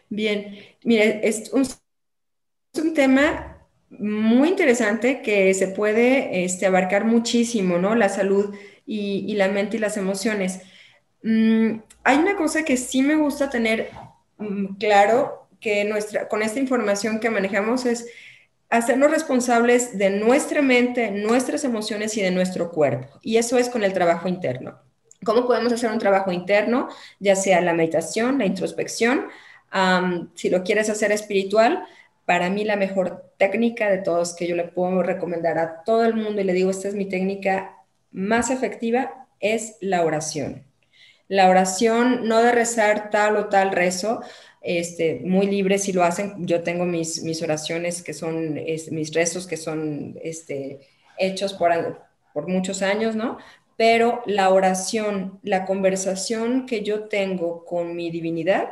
[0.10, 1.66] Bien, mire, es un,
[2.94, 3.58] tema
[3.90, 7.96] muy interesante que se puede este, abarcar muchísimo, ¿no?
[7.96, 8.56] La salud
[8.86, 10.62] y, la mente y las emociones.
[11.24, 13.90] Mm, hay una cosa que sí me gusta tener
[14.38, 18.08] mm, claro, que nuestra, con esta información que manejamos es
[18.70, 23.20] hacernos responsables de nuestra mente, nuestras emociones y de nuestro cuerpo.
[23.22, 24.80] Y eso es con el trabajo interno.
[25.24, 26.90] ¿Cómo podemos hacer un trabajo interno?
[27.20, 29.28] Ya sea la meditación, la introspección,
[30.36, 31.86] si lo quieres hacer espiritual,
[32.26, 36.14] para mí la mejor técnica de todos que yo le puedo recomendar a todo el
[36.14, 37.78] mundo y le digo, esta es mi técnica
[38.12, 40.64] más efectiva, es la oración.
[41.30, 44.22] La oración, no de rezar tal o tal rezo,
[44.62, 46.46] este, muy libre si lo hacen.
[46.46, 50.80] Yo tengo mis, mis oraciones que son, mis rezos que son este,
[51.18, 51.72] hechos por,
[52.34, 53.38] por muchos años, ¿no?
[53.78, 58.70] Pero la oración, la conversación que yo tengo con mi divinidad,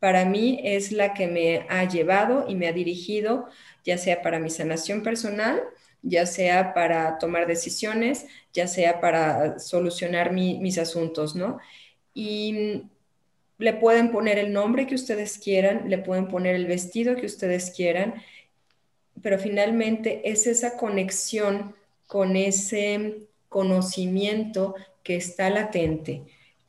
[0.00, 3.48] para mí es la que me ha llevado y me ha dirigido,
[3.84, 5.62] ya sea para mi sanación personal,
[6.02, 11.58] ya sea para tomar decisiones, ya sea para solucionar mis asuntos, ¿no?
[12.14, 12.84] Y
[13.58, 17.70] le pueden poner el nombre que ustedes quieran, le pueden poner el vestido que ustedes
[17.70, 18.14] quieran,
[19.22, 21.74] pero finalmente es esa conexión
[22.06, 26.22] con ese conocimiento que está latente,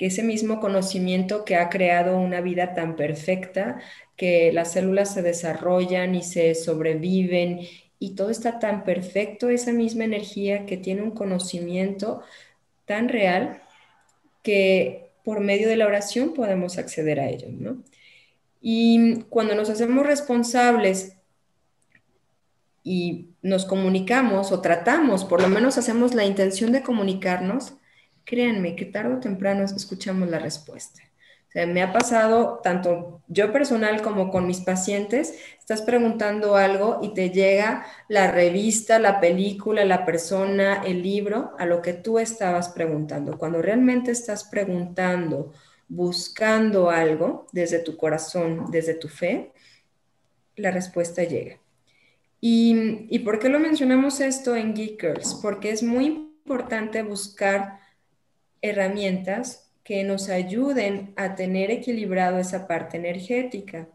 [0.08, 3.80] ese mismo conocimiento que ha creado una vida tan perfecta,
[4.16, 7.62] que las células se desarrollan y se sobreviven
[8.00, 12.22] y todo está tan perfecto, esa misma energía que tiene un conocimiento
[12.86, 13.62] tan real
[14.44, 17.84] que por medio de la oración podemos acceder a ello, ¿no?
[18.60, 21.18] Y cuando nos hacemos responsables
[22.84, 27.74] y nos comunicamos o tratamos, por lo menos hacemos la intención de comunicarnos,
[28.32, 31.02] créanme que tarde o temprano escuchamos la respuesta.
[31.50, 37.00] O sea, me ha pasado tanto yo personal como con mis pacientes, estás preguntando algo
[37.04, 42.20] y te llega la revista, la película, la persona, el libro a lo que tú
[42.20, 43.38] estabas preguntando.
[43.38, 45.52] Cuando realmente estás preguntando,
[45.90, 49.52] buscando algo desde tu corazón, desde tu fe,
[50.56, 51.60] la respuesta llega.
[52.40, 55.34] ¿Y, ¿Y por qué lo mencionamos esto en Geekers?
[55.42, 57.81] Porque es muy importante buscar
[58.62, 63.88] herramientas que nos ayuden a tener equilibrado esa parte energética.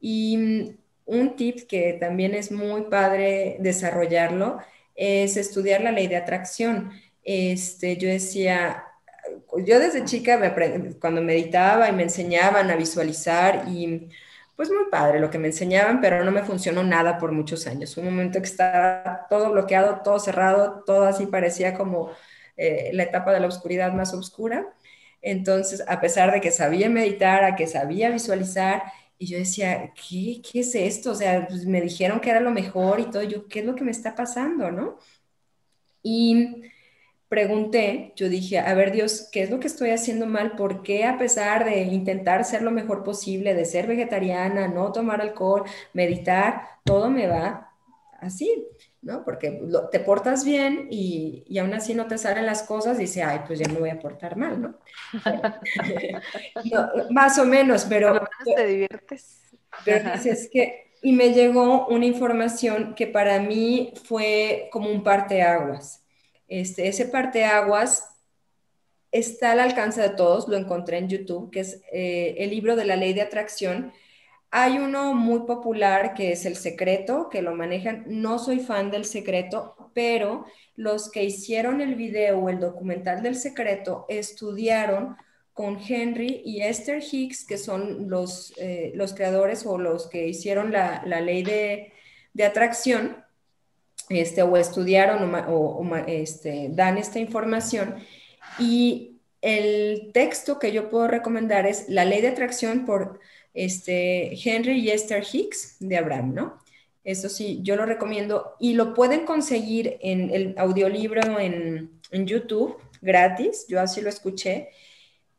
[0.00, 4.58] Y mm, un tip que también es muy padre desarrollarlo
[4.94, 6.92] es estudiar la ley de atracción.
[7.24, 8.84] Este, yo decía,
[9.66, 10.54] yo desde chica
[11.00, 14.08] cuando meditaba y me enseñaban a visualizar y
[14.56, 17.96] pues muy padre lo que me enseñaban, pero no me funcionó nada por muchos años.
[17.96, 22.10] Un momento que estaba todo bloqueado, todo cerrado, todo así parecía como
[22.56, 24.74] eh, la etapa de la oscuridad más oscura.
[25.22, 28.82] Entonces, a pesar de que sabía meditar, a que sabía visualizar,
[29.18, 31.12] y yo decía, ¿qué, qué es esto?
[31.12, 33.74] O sea, pues, me dijeron que era lo mejor y todo, yo, ¿qué es lo
[33.74, 34.98] que me está pasando, no?
[36.02, 36.62] Y
[37.28, 40.56] pregunté, yo dije, a ver Dios, ¿qué es lo que estoy haciendo mal?
[40.56, 45.20] ¿Por qué a pesar de intentar ser lo mejor posible, de ser vegetariana, no tomar
[45.20, 47.72] alcohol, meditar, todo me va
[48.20, 48.68] así?
[49.04, 49.24] ¿No?
[49.24, 49.60] Porque
[49.92, 53.58] te portas bien y, y, aún así no te salen las cosas, dice, ay, pues
[53.58, 54.78] ya me voy a portar mal, ¿no?
[57.10, 58.26] más o menos, pero...
[58.44, 59.42] te diviertes.
[59.84, 66.02] Pero dices que, y me llegó una información que para mí fue como un parteaguas.
[66.48, 68.08] Este, ese parteaguas
[69.12, 72.84] está al alcance de todos, lo encontré en YouTube, que es eh, el libro de
[72.84, 73.92] la ley de atracción,
[74.56, 78.04] hay uno muy popular que es El Secreto, que lo manejan.
[78.06, 80.46] No soy fan del Secreto, pero
[80.76, 85.16] los que hicieron el video o el documental del Secreto estudiaron
[85.54, 90.70] con Henry y Esther Hicks, que son los, eh, los creadores o los que hicieron
[90.70, 93.16] la, ley de, atracción,
[94.08, 97.96] este, o estudiaron o, este, dan esta información.
[98.60, 103.18] Y el texto que yo puedo recomendar es La ley de atracción por
[103.54, 106.58] este, Henry y Esther Hicks de Abraham, ¿no?
[107.04, 112.76] Eso sí, yo lo recomiendo y lo pueden conseguir en el audiolibro en, en YouTube
[113.02, 114.70] gratis, yo así lo escuché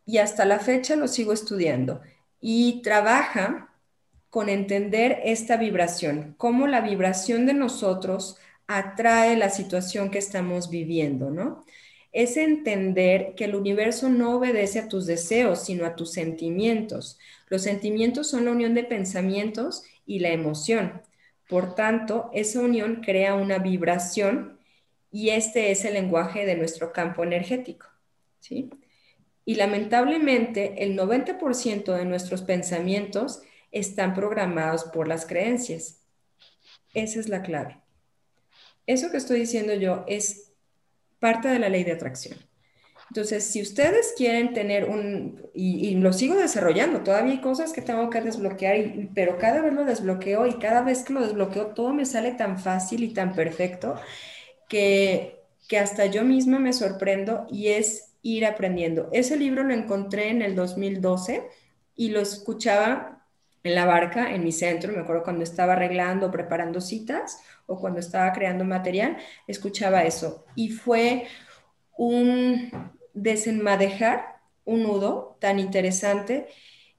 [0.05, 2.01] y hasta la fecha lo sigo estudiando
[2.39, 3.73] y trabaja
[4.29, 8.37] con entender esta vibración, cómo la vibración de nosotros
[8.67, 11.63] atrae la situación que estamos viviendo, ¿no?
[12.11, 17.17] Es entender que el universo no obedece a tus deseos, sino a tus sentimientos.
[17.47, 21.01] Los sentimientos son la unión de pensamientos y la emoción.
[21.47, 24.59] Por tanto, esa unión crea una vibración
[25.11, 27.87] y este es el lenguaje de nuestro campo energético.
[28.39, 28.69] ¿sí?
[29.45, 33.41] Y lamentablemente, el 90% de nuestros pensamientos
[33.71, 36.01] están programados por las creencias.
[36.93, 37.79] Esa es la clave.
[38.87, 40.53] Eso que estoy diciendo yo es
[41.19, 42.37] parte de la ley de atracción.
[43.09, 48.09] Entonces, si ustedes quieren tener un, y, lo sigo desarrollando, todavía hay cosas que tengo
[48.09, 48.75] que desbloquear,
[49.13, 52.59] pero cada vez lo desbloqueo y cada vez que lo desbloqueo todo me sale tan
[52.59, 53.95] fácil y tan perfecto
[54.67, 59.09] que, que hasta yo misma me sorprendo y es ir aprendiendo.
[59.13, 61.43] Ese libro lo encontré en el 2012
[61.95, 63.15] y lo escuchaba
[63.63, 67.99] en la barca, en mi centro, me acuerdo cuando estaba arreglando, preparando citas o cuando
[67.99, 70.45] estaba creando material, escuchaba eso.
[70.55, 71.25] Y fue
[71.97, 72.69] un
[73.15, 76.47] desenmadejar un nudo tan interesante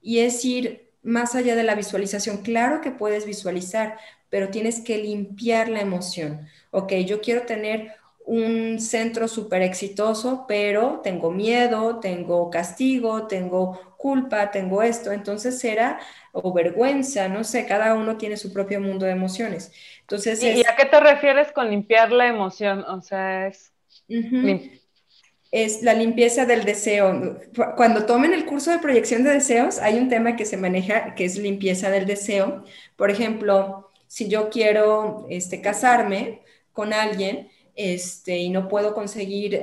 [0.01, 2.37] y es ir más allá de la visualización.
[2.37, 3.97] Claro que puedes visualizar,
[4.29, 6.47] pero tienes que limpiar la emoción.
[6.71, 7.93] Ok, yo quiero tener
[8.25, 15.13] un centro súper exitoso, pero tengo miedo, tengo castigo, tengo culpa, tengo esto.
[15.13, 15.99] Entonces será
[16.33, 19.71] o vergüenza, no sé, cada uno tiene su propio mundo de emociones.
[20.01, 22.81] Entonces, ¿Y, a qué te refieres con limpiar la emoción?
[22.81, 23.71] O sea, es
[25.51, 27.39] es la limpieza del deseo.
[27.75, 31.25] Cuando tomen el curso de proyección de deseos, hay un tema que se maneja que
[31.25, 32.63] es limpieza del deseo.
[32.95, 36.41] Por ejemplo, si yo quiero este, casarme
[36.73, 39.61] con alguien, este, y no puedo conseguir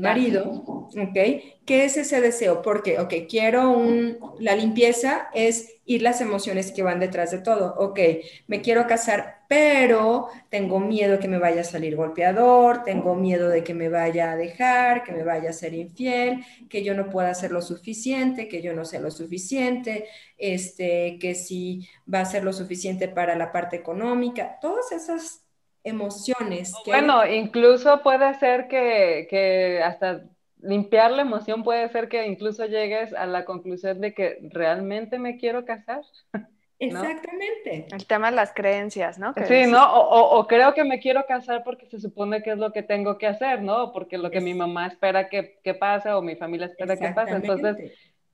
[0.00, 0.64] marido,
[0.98, 1.18] ¿ok?
[1.66, 2.62] ¿Qué es ese deseo?
[2.62, 7.74] Porque, ok, quiero un, la limpieza es ir las emociones que van detrás de todo.
[7.76, 8.00] Ok,
[8.46, 13.62] me quiero casar, pero tengo miedo que me vaya a salir golpeador, tengo miedo de
[13.62, 17.30] que me vaya a dejar, que me vaya a ser infiel, que yo no pueda
[17.30, 20.06] hacer lo suficiente, que yo no sé lo suficiente,
[20.38, 25.41] este, que si va a ser lo suficiente para la parte económica, todas esas
[25.84, 26.74] emociones.
[26.86, 30.24] bueno, incluso puede ser que, hasta
[30.60, 35.36] limpiar la emoción puede ser que incluso llegues a la conclusión de que realmente me
[35.36, 36.02] quiero casar.
[36.78, 37.86] Exactamente.
[37.92, 39.32] El tema de las creencias, ¿no?
[39.46, 39.94] sí, ¿no?
[39.94, 43.28] O, creo que me quiero casar porque se supone que es lo que tengo que
[43.28, 43.92] hacer, ¿no?
[43.92, 47.36] Porque lo que mi mamá espera que, que, pase o mi familia espera que pase.
[47.36, 47.76] Entonces,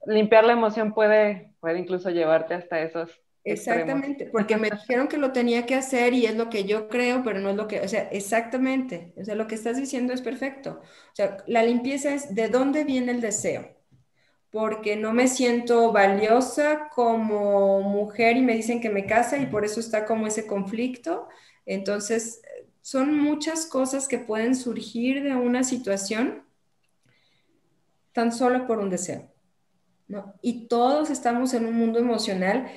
[0.07, 3.21] limpiar la emoción puede, puede incluso llevarte hasta esos
[3.53, 7.23] Exactamente, porque me dijeron que lo tenía que hacer y es lo que yo creo,
[7.23, 10.23] pero no es lo que, o sea, exactamente, o sea, lo que estás diciendo es
[10.23, 10.81] perfecto.
[10.83, 13.77] O sea, la limpieza es de dónde viene el deseo,
[14.51, 19.65] porque no me siento valiosa como mujer y me dicen que me casa y por
[19.65, 21.29] eso está como ese conflicto.
[21.67, 22.41] Entonces,
[22.81, 26.45] son muchas cosas que pueden surgir de una situación
[28.13, 29.31] tan solo por un deseo.
[30.09, 30.35] ¿no?
[30.41, 32.69] Y todos estamos en un mundo emocional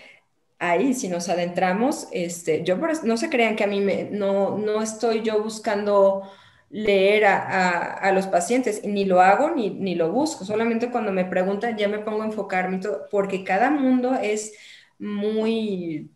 [0.61, 4.83] ahí, si nos adentramos, este, yo no se crean que a mí me, no, no
[4.83, 6.21] estoy yo buscando
[6.69, 11.25] leer a, a, los pacientes, ni lo hago ni, ni, lo busco, solamente cuando me
[11.25, 14.53] preguntan ya me pongo a enfocarme, todo, porque cada mundo es
[14.99, 16.11] muy,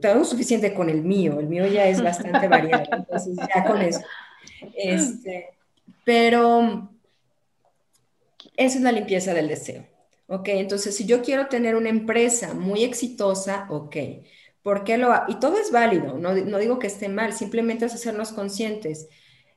[0.00, 4.00] tengo suficiente con el mío, el mío ya es bastante variado, entonces ya con eso.
[4.74, 5.50] Este,
[6.04, 6.90] pero
[8.56, 9.97] esa es la limpieza del deseo.
[10.30, 13.96] Ok, entonces si yo quiero tener una empresa muy exitosa, ok,
[14.62, 18.32] ¿por qué lo Y todo es válido, no, digo que esté mal, simplemente es hacernos
[18.32, 19.08] conscientes.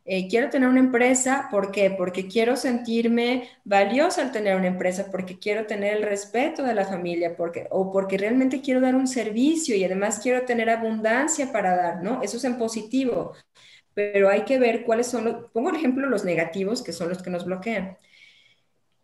[0.06, 1.92] Eh, quiero tener una empresa, ¿por qué?
[1.92, 6.86] Porque quiero sentirme valiosa al tener una empresa, porque quiero tener el respeto de la
[6.86, 11.76] familia, porque, o porque realmente quiero dar un servicio y además quiero tener abundancia para
[11.76, 12.22] dar, ¿no?
[12.24, 13.34] Eso es en positivo,
[13.94, 17.22] pero hay que ver cuáles son, los, pongo el ejemplo los negativos, que son los
[17.24, 17.98] que nos bloquean.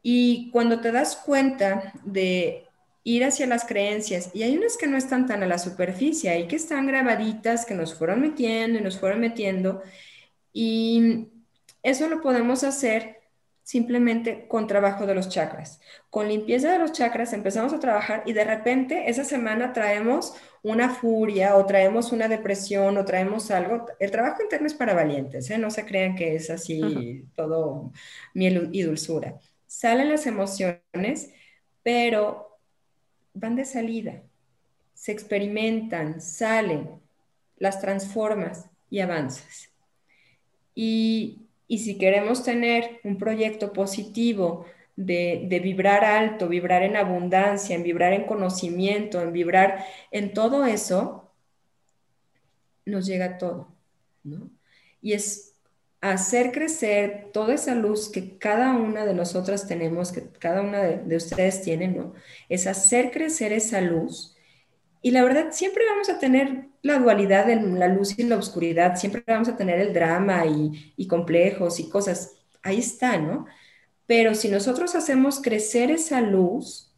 [0.10, 2.66] Y cuando te das cuenta de
[3.04, 6.48] ir hacia las creencias, y hay unas que no están tan a la superficie, hay
[6.48, 9.82] que están grabaditas, que nos fueron metiendo y nos fueron metiendo,
[10.54, 11.28] y
[11.84, 13.18] eso lo podemos hacer
[13.64, 15.82] simplemente con trabajo de los chakras.
[16.10, 20.90] Con limpieza de los chakras empezamos a trabajar y de repente esa semana traemos una
[20.90, 23.88] furia o traemos una depresión o traemos algo.
[24.00, 25.58] El trabajo interno es para valientes, ¿eh?
[25.58, 27.92] no se crean que es así todo
[28.34, 29.38] miel y dulzura
[29.68, 31.34] salen las emociones,
[31.84, 32.58] pero
[33.34, 34.24] van de salida,
[34.94, 37.00] se experimentan, salen,
[37.58, 39.70] las transformas y avanzas.
[40.74, 44.66] Y, si queremos tener un proyecto positivo
[44.96, 50.66] de, de, vibrar alto, vibrar en abundancia, en vibrar en conocimiento, en vibrar en todo
[50.66, 51.32] eso,
[52.86, 53.68] nos llega todo,
[54.24, 54.50] ¿no?
[55.02, 55.47] Y es
[56.02, 61.16] hacer crecer toda esa luz que cada una de nosotras tenemos, que cada una de,
[61.16, 62.14] ustedes tienen, ¿no?
[62.50, 64.36] Es hacer crecer esa luz.
[65.02, 68.96] Y la verdad, siempre vamos a tener la dualidad de la luz y la oscuridad,
[68.96, 72.36] siempre vamos a tener el drama y, y complejos y cosas.
[72.62, 73.46] Ahí está, ¿no?
[74.06, 76.94] Pero si nosotros hacemos crecer esa luz,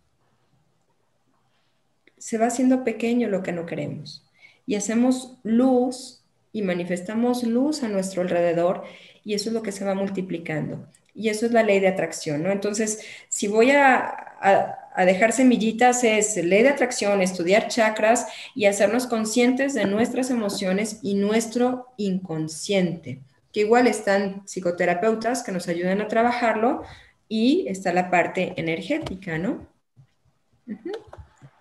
[2.17, 4.25] se va haciendo pequeño lo que no queremos.
[4.65, 6.18] Y hacemos luz
[6.59, 8.83] y manifestamos luz a nuestro alrededor
[9.23, 10.85] y eso es lo que se va multiplicando.
[11.15, 12.51] Y eso es la ley de atracción, ¿no?
[12.51, 19.07] Entonces, si voy a, a, dejar semillitas, es ley de atracción, estudiar chakras y hacernos
[19.07, 26.07] conscientes de nuestras emociones y nuestro inconsciente, que igual están psicoterapeutas que nos ayudan a
[26.07, 26.83] trabajarlo
[27.27, 29.67] y está la parte energética, ¿no?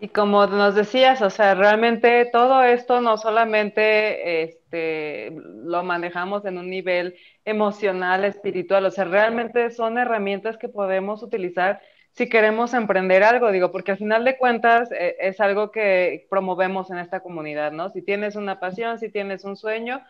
[0.00, 5.32] Y como nos decías, o sea, realmente todo esto no solamente este,
[5.64, 11.80] lo manejamos en un nivel emocional, espiritual, o sea, realmente son herramientas que podemos utilizar
[12.12, 16.90] si queremos emprender algo, digo, porque al final de cuentas eh, es algo que promovemos
[16.90, 17.90] en esta comunidad, ¿no?
[17.90, 20.02] Si tienes una pasión, si tienes un sueño,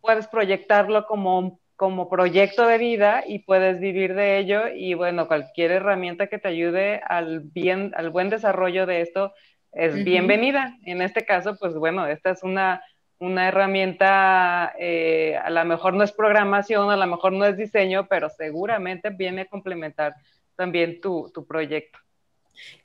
[0.00, 5.70] puedes proyectarlo como como proyecto de vida y puedes vivir de ello y bueno, cualquier
[5.70, 9.32] herramienta que te ayude al bien, al buen desarrollo de esto
[9.70, 10.76] es bienvenida.
[10.86, 12.82] En este caso, pues bueno, esta es una,
[13.20, 18.08] una herramienta, eh, a lo mejor no es programación, a lo mejor no es diseño,
[18.08, 20.16] pero seguramente viene a complementar
[20.56, 22.00] también tu, tu proyecto.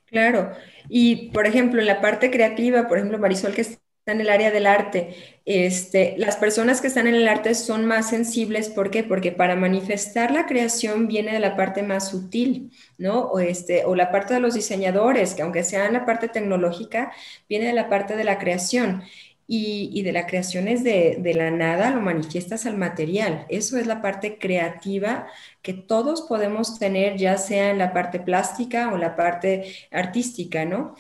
[0.06, 0.52] Claro,
[0.88, 3.65] y por ejemplo, en la parte creativa, por ejemplo, Marisol que
[4.05, 5.15] en el área del arte,
[5.45, 9.03] este, las personas que están en el arte son más sensibles, ¿por qué?
[9.03, 13.21] Porque para manifestar la creación viene de la parte más sutil, ¿no?
[13.21, 17.11] O, este, o la parte de los diseñadores, que aunque sea en la parte tecnológica,
[17.49, 19.03] viene de la parte de la creación.
[19.45, 23.45] Y, de la creación es de, de, la nada, lo manifiestas al material.
[23.49, 25.27] Eso es la parte creativa
[25.61, 30.95] que todos podemos tener, ya sea en la parte plástica o la parte artística, ¿no?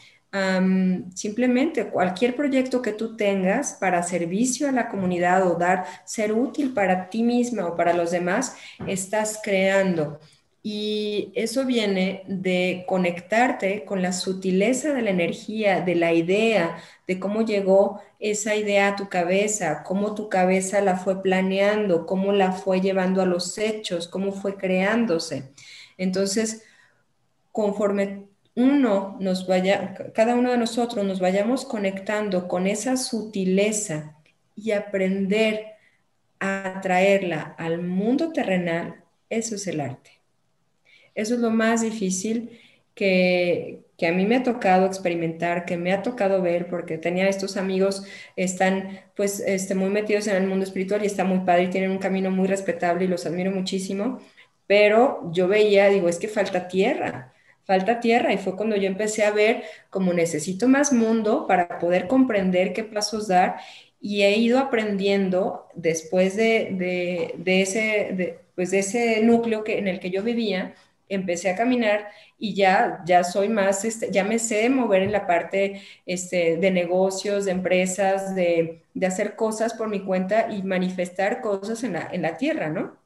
[1.13, 6.73] Simplemente cualquier proyecto que tú tengas para servicio a la comunidad o dar, ser útil
[6.73, 8.55] para ti misma o para los demás,
[8.87, 10.19] estás creando.
[10.65, 17.19] Y eso viene de conectarte con la sutileza de la energía, de la idea, de
[17.19, 22.53] cómo llegó esa idea a tu cabeza, cómo tu cabeza la fue planeando, cómo la
[22.53, 25.51] fue llevando a los hechos, cómo fue creándose.
[25.97, 26.63] Entonces,
[27.51, 34.15] conforme uno nos vaya, cada uno de nosotros nos vayamos conectando con esa sutileza
[34.55, 35.73] y aprender
[36.39, 40.11] a traerla al mundo terrenal, eso es el arte.
[41.15, 42.59] Eso es lo más difícil
[42.95, 47.55] que, a mí me ha tocado experimentar, que me ha tocado ver, porque tenía estos
[47.55, 48.03] amigos,
[48.35, 51.91] están pues este, muy metidos en el mundo espiritual y está muy padre y tienen
[51.91, 54.19] un camino muy respetable y los admiro muchísimo,
[54.67, 57.32] pero yo veía, digo, es que falta tierra,
[57.65, 58.33] falta tierra.
[58.33, 62.83] Y fue cuando yo empecé a ver como necesito más mundo para poder comprender qué
[62.83, 63.57] pasos dar.
[63.99, 70.11] Y he ido aprendiendo después de, ese, pues de ese núcleo que, en el que
[70.11, 70.75] yo vivía,
[71.09, 72.07] empecé a caminar
[72.37, 76.71] y ya, ya soy más, este, ya me sé mover en la parte este, de
[76.71, 82.21] negocios, de empresas, de, hacer cosas por mi cuenta y manifestar cosas en la, en
[82.21, 82.97] la tierra, ¿no?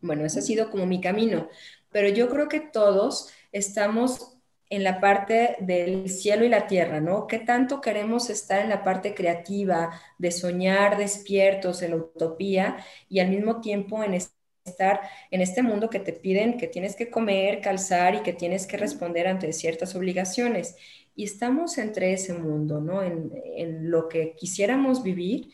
[0.00, 1.48] Bueno, ese ha sido como mi camino,
[1.90, 4.32] pero yo creo que todos estamos
[4.72, 7.26] en la parte del cielo y la tierra, ¿no?
[7.26, 13.20] ¿Qué tanto queremos estar en la parte creativa, de soñar despiertos en la utopía y
[13.20, 17.60] al mismo tiempo en estar en este mundo que te piden que tienes que comer,
[17.60, 20.74] calzar y que tienes que responder ante ciertas obligaciones?
[21.14, 23.02] Y estamos entre ese mundo, ¿no?
[23.02, 25.50] En, lo que quisiéramos vivir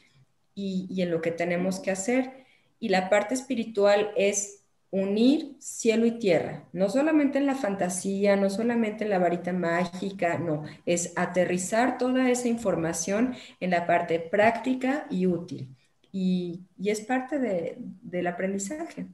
[0.54, 2.46] y, y en lo que tenemos que hacer.
[2.78, 4.57] Y la parte espiritual es
[4.90, 10.38] unir cielo y tierra, no solamente en la fantasía, no solamente en la varita mágica,
[10.38, 15.68] no, es aterrizar toda esa información en la parte práctica y útil.
[16.10, 19.06] Y, es parte del aprendizaje.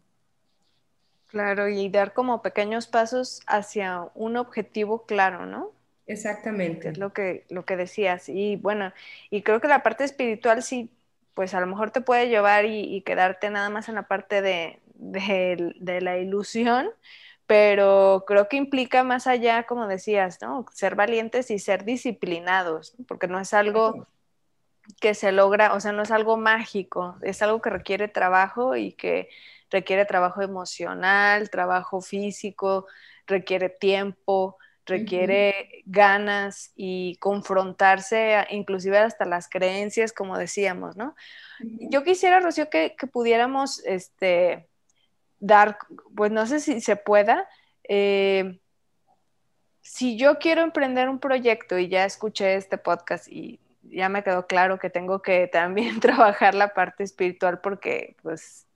[1.27, 5.73] Claro, y dar como pequeños pasos hacia un objetivo claro, ¿no?
[6.07, 6.91] Exactamente.
[6.91, 8.29] Es lo que, lo que decías.
[8.29, 8.93] Y bueno,
[9.31, 10.89] y creo que la parte espiritual sí,
[11.35, 14.79] pues a lo mejor te puede llevar y quedarte nada más en la parte de,
[14.95, 16.91] de, la ilusión,
[17.47, 20.65] pero creo que implica más allá, como decías, ¿no?
[20.73, 24.07] Ser valientes y ser disciplinados, porque no es algo
[25.01, 28.93] que se logra, o sea, no es algo mágico, es algo que requiere trabajo y
[28.93, 29.29] que
[29.71, 32.87] requiere trabajo emocional, trabajo físico,
[33.27, 41.15] requiere tiempo, requiere ganas y confrontarse inclusive hasta las creencias, como decíamos, ¿no?
[41.61, 44.69] Yo quisiera, Rocío, que, que pudiéramos, este,
[45.45, 45.79] dar,
[46.17, 47.49] pues no sé si se pueda.
[47.85, 48.59] Eh,
[49.83, 54.47] si yo quiero emprender un proyecto y ya escuché este podcast y ya me quedó
[54.47, 58.67] claro que tengo que también trabajar la parte espiritual porque pues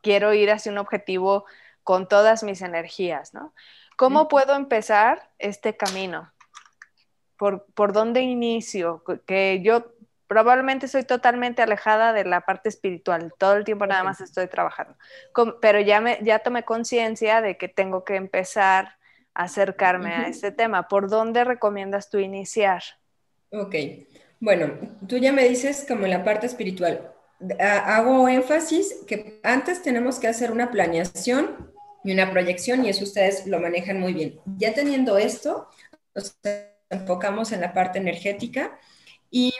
[0.00, 1.44] quiero ir hacia un objetivo
[1.82, 3.52] con todas mis energías, ¿no?
[3.96, 6.32] ¿Cómo puedo empezar este camino?
[7.36, 9.04] ¿Por, ¿Por dónde inicio?
[9.26, 9.92] Que yo
[10.32, 14.96] probablemente soy totalmente alejada de la parte espiritual, todo el tiempo nada más estoy trabajando,
[15.60, 18.96] pero ya, me, ya tomé conciencia de que tengo que empezar
[19.34, 20.88] a acercarme a este tema.
[20.88, 22.82] ¿Por dónde recomiendas tú iniciar?
[23.50, 23.74] Ok,
[24.40, 24.72] bueno,
[25.06, 27.12] tú ya me dices como en la parte espiritual.
[27.60, 33.46] Hago énfasis que antes tenemos que hacer una planeación y una proyección y eso ustedes
[33.46, 34.40] lo manejan muy bien.
[34.56, 35.68] Ya teniendo esto,
[36.14, 36.38] nos
[36.88, 38.78] enfocamos en la parte energética
[39.30, 39.52] y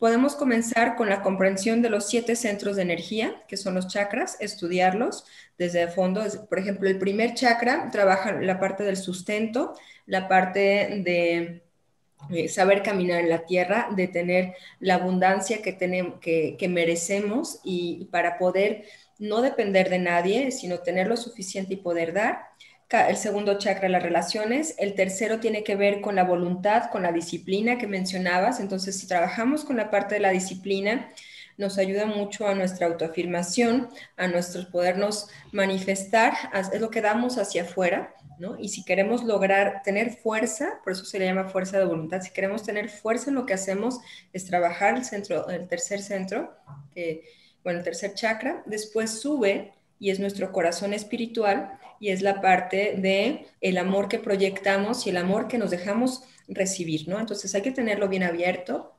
[0.00, 4.38] podemos comenzar con la comprensión de los siete centros de energía, que son los chakras,
[4.40, 5.26] estudiarlos
[5.58, 6.24] desde el fondo.
[6.48, 9.74] Por ejemplo, el primer chakra trabaja la parte del sustento,
[10.06, 11.62] la parte de
[12.30, 17.60] eh, saber caminar en la tierra, de tener la abundancia que, tenemos, que, que merecemos
[17.62, 18.86] y para poder
[19.18, 22.46] no depender de nadie, sino tener lo suficiente y poder dar
[22.92, 27.12] el segundo chakra, las relaciones, el tercero tiene que ver con la voluntad, con la
[27.12, 31.08] disciplina que mencionabas, entonces si trabajamos con la parte de la disciplina,
[31.56, 37.62] nos ayuda mucho a nuestra autoafirmación, a nuestro podernos manifestar, es lo que damos hacia
[37.62, 38.58] afuera, ¿no?
[38.58, 42.30] Y si queremos lograr tener fuerza, por eso se le llama fuerza de voluntad, si
[42.30, 44.00] queremos tener fuerza en lo que hacemos
[44.32, 46.56] es trabajar el centro, el tercer centro,
[47.62, 52.96] bueno, el tercer chakra, después sube y es nuestro corazón espiritual y es la parte
[52.96, 57.20] de el amor que proyectamos y el amor que nos dejamos recibir, ¿no?
[57.20, 58.96] Entonces hay que tenerlo bien abierto.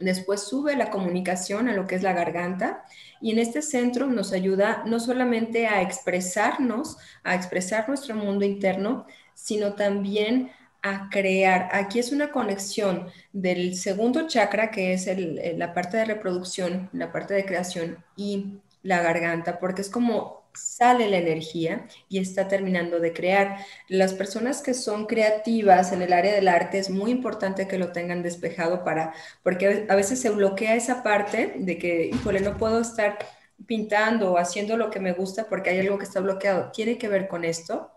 [0.00, 2.84] Después sube la comunicación a lo que es la garganta
[3.20, 9.06] y en este centro nos ayuda no solamente a expresarnos, a expresar nuestro mundo interno,
[9.34, 10.50] sino también
[10.82, 11.68] a crear.
[11.72, 15.08] Aquí es una conexión del segundo chakra, que es
[15.56, 21.08] la parte de reproducción, la parte de creación, y la garganta, porque es como sale
[21.08, 23.58] la energía y está terminando de crear.
[23.88, 27.92] Las personas que son creativas en el área del arte es muy importante que lo
[27.92, 29.12] tengan despejado para,
[29.42, 33.18] porque a veces se bloquea esa parte de que, híjole, no puedo estar
[33.66, 36.70] pintando o haciendo lo que me gusta porque hay algo que está bloqueado.
[36.72, 37.90] Tiene que ver con esto.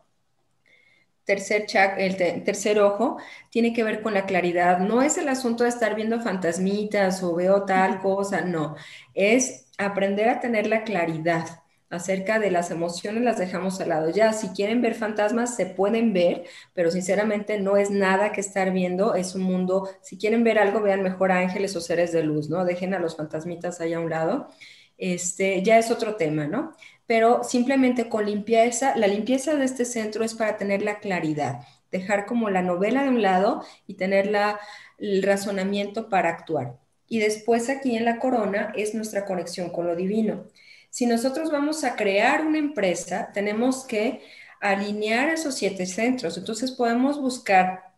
[1.25, 2.15] Tercer el
[2.45, 3.17] tercer ojo
[3.51, 4.79] tiene que ver con la claridad.
[4.79, 8.75] No es el asunto de estar viendo fantasmitas o veo tal cosa, no.
[9.13, 11.45] Es aprender a tener la claridad
[11.89, 14.09] acerca de las emociones las dejamos al lado.
[14.09, 16.43] Ya, si quieren ver fantasmas, se pueden ver,
[16.73, 20.81] pero sinceramente no es nada que estar viendo, es un mundo, si quieren ver algo,
[20.81, 22.65] vean mejor ángeles o seres de luz, ¿no?
[22.65, 24.49] Dejen a los fantasmitas ahí a un lado.
[24.97, 26.73] Este, ya es otro tema, ¿no?
[27.05, 32.25] Pero simplemente con limpieza, la limpieza de este centro es para tener la claridad, dejar
[32.25, 34.59] como la novela de un lado y tener la,
[34.97, 36.77] el razonamiento para actuar.
[37.07, 40.45] Y después aquí en la corona es nuestra conexión con lo divino.
[40.89, 44.21] Si nosotros vamos a crear una empresa, tenemos que
[44.59, 46.37] alinear esos siete centros.
[46.37, 47.93] Entonces podemos buscar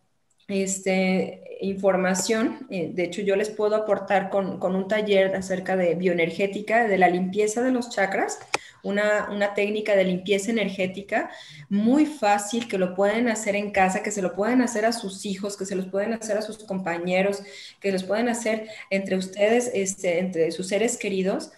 [0.48, 2.66] este, información.
[2.70, 7.08] Eh, de hecho, yo les puedo aportar con, un taller acerca de bioenergética, de la
[7.08, 8.38] limpieza de los chakras,
[8.82, 11.30] una, una, técnica de limpieza energética
[11.68, 15.26] muy fácil que lo pueden hacer en casa, que se lo pueden hacer a sus
[15.26, 17.42] hijos, que se los pueden hacer a sus compañeros,
[17.80, 21.52] que los pueden hacer entre ustedes, este, entre sus seres queridos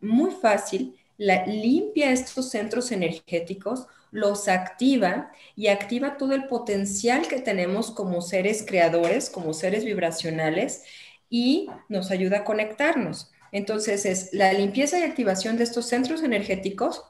[0.00, 7.40] muy fácil, la, limpia estos centros energéticos, los activa y activa todo el potencial que
[7.40, 10.84] tenemos como seres creadores, como seres vibracionales
[11.28, 13.32] y nos ayuda a conectarnos.
[13.52, 17.04] Entonces es la limpieza y activación de estos centros energéticos,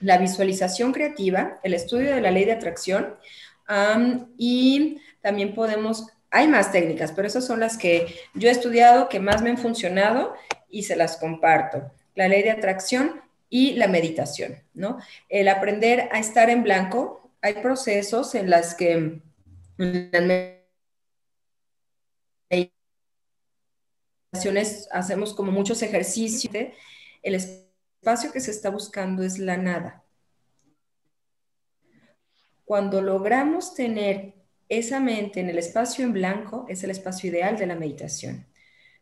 [0.00, 3.16] la visualización creativa, el estudio de la ley de atracción
[4.36, 9.20] y también podemos, hay más técnicas, pero esas son las que yo he estudiado, que
[9.20, 10.34] más me han funcionado
[10.68, 14.98] y se las comparto la ley de atracción y la meditación, ¿no?
[15.28, 19.20] El aprender a estar en blanco, hay procesos en las que
[24.90, 26.54] hacemos como muchos ejercicios,
[27.22, 30.04] el espacio que se está buscando es la nada.
[32.64, 34.34] Cuando logramos tener
[34.68, 38.46] esa mente en el espacio en blanco, es el espacio ideal de la meditación.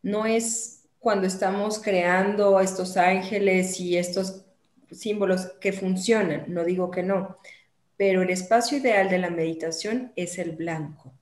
[0.03, 4.47] No es cuando estamos creando estos ángeles y estos
[4.91, 7.37] símbolos que funcionan, no digo que no,
[7.99, 11.18] pero el espacio ideal de la meditación es el blanco.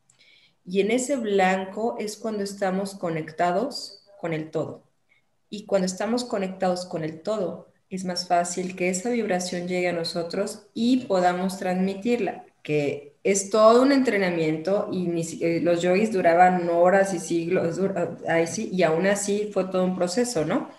[0.66, 4.82] Y en ese blanco es cuando estamos conectados con el todo.
[5.48, 9.92] Y cuando estamos conectados con el todo, es más fácil que esa vibración llegue a
[9.92, 15.08] nosotros y podamos transmitirla, que es todo un entrenamiento y
[15.42, 17.80] eh, los yogis duraban horas y siglos,
[18.48, 20.70] sí, y aún así fue todo un proceso, ¿no?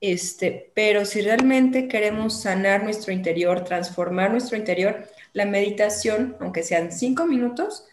[0.00, 6.90] Este, pero si realmente queremos sanar nuestro interior, transformar nuestro interior, la meditación, aunque sean
[6.90, 7.84] cinco minutos,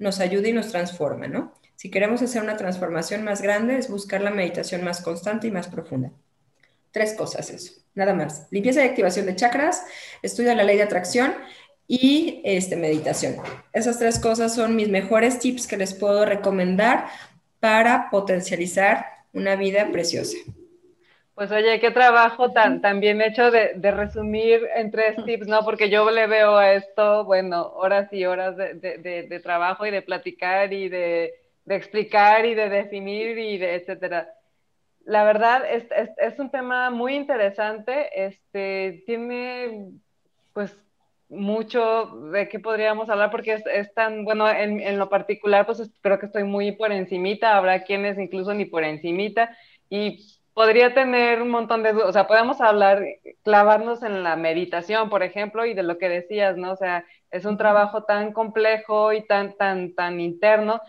[0.00, 1.54] nos ayuda y nos transforma, ¿no?
[1.76, 5.68] Si queremos hacer una transformación más grande, es buscar la meditación más constante y más
[5.68, 6.10] profunda.
[6.90, 8.48] Tres cosas eso, nada más.
[8.50, 9.84] Limpieza y activación de chakras,
[10.22, 11.34] estudio la ley de atracción
[11.86, 13.36] y este, meditación.
[13.72, 17.06] Esas tres cosas son mis mejores tips que les puedo recomendar
[17.60, 20.36] para potencializar una vida preciosa.
[21.40, 25.64] Pues oye, qué trabajo tan, tan bien hecho de, resumir en tres tips, ¿no?
[25.64, 30.70] Porque yo le veo a esto, bueno, horas y horas de, trabajo y de platicar
[30.74, 31.32] y de,
[31.66, 34.34] explicar y de definir y de etcétera.
[35.06, 39.92] La verdad es, es, es un tema muy interesante, este, tiene
[40.52, 40.76] pues
[41.30, 46.26] mucho de qué podríamos hablar porque es, tan, bueno, en, lo particular, pues creo que
[46.26, 49.56] estoy muy por encimita, habrá quienes incluso ni por encimita
[49.88, 53.02] y podría tener un montón de, o sea, podemos hablar,
[53.42, 56.72] clavarnos en la meditación, por ejemplo, y de lo que decías, ¿no?
[56.72, 60.80] O sea, es un trabajo tan complejo y tan, tan, tan interno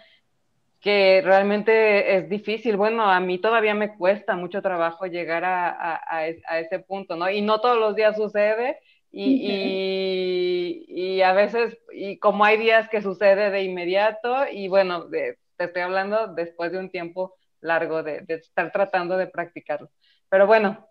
[0.80, 2.76] que realmente es difícil.
[2.76, 7.30] Bueno, a mí todavía me cuesta mucho trabajo llegar a, a, a ese punto, ¿no?
[7.30, 8.80] Y no todos los días sucede,
[9.14, 15.38] y, y, a veces, y como hay días que sucede de inmediato, y bueno, te
[15.58, 19.90] estoy hablando después de un tiempo largo de, estar tratando de practicarlo.
[20.30, 20.88] Pero bueno,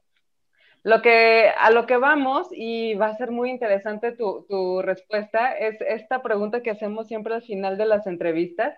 [0.83, 5.81] lo que, a lo que vamos, y va a ser muy interesante tu, respuesta, es
[5.83, 8.75] esta pregunta que hacemos siempre al final de las entrevistas,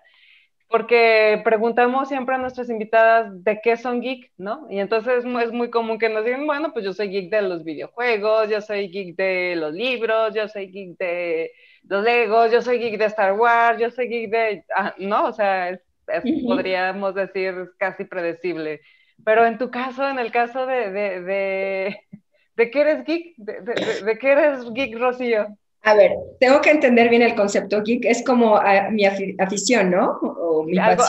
[0.69, 4.65] porque preguntamos siempre a nuestras invitadas de qué son geek, ¿no?
[4.69, 7.63] Y entonces es muy común que nos digan, bueno, pues yo soy geek de los
[7.63, 11.51] videojuegos, yo soy geek de los libros, yo soy geek de
[11.83, 15.25] los Legos, yo soy geek de Star Wars, yo soy geek de, ah, ¿no?
[15.27, 15.79] O sea,
[16.47, 18.81] podríamos decir casi predecible.
[19.23, 21.99] Pero en tu caso, en el caso de, de, de,
[22.55, 23.61] de qué eres geek, de,
[24.05, 25.47] de, qué eres geek, Rocío.
[25.83, 30.19] A ver, tengo que entender bien el concepto geek, es como ah, mi afición, ¿no?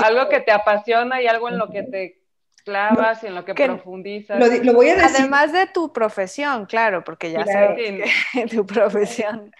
[0.02, 2.18] algo, que te apasiona y algo en lo que te
[2.64, 4.38] clavas y en lo que, profundizas.
[4.64, 5.16] Lo, voy a decir.
[5.20, 9.52] Además de tu profesión, claro, porque ya sabes que tu profesión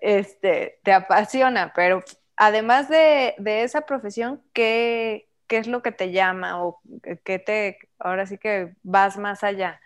[0.00, 2.02] este, te apasiona, pero
[2.46, 6.80] además de, de esa profesión, ¿qué, ¿qué, es lo que te llama o
[7.24, 9.80] qué te, ahora sí que vas más allá?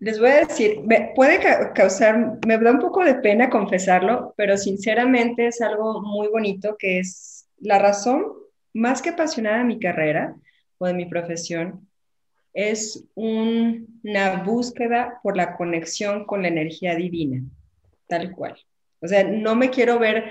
[0.00, 1.38] Les voy a decir, me puede
[1.74, 6.98] causar, me da un poco de pena confesarlo, pero sinceramente es algo muy bonito que
[6.98, 8.26] es la razón
[8.74, 10.34] más que apasionada de mi carrera
[10.78, 11.88] o de mi profesión,
[12.54, 17.40] es una búsqueda por la conexión con la energía divina,
[18.08, 18.56] tal cual.
[19.00, 20.24] O sea, no me quiero ver,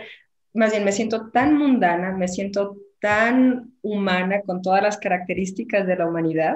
[0.53, 5.95] más bien me siento tan mundana, me siento tan humana con todas las características de
[5.95, 6.55] la humanidad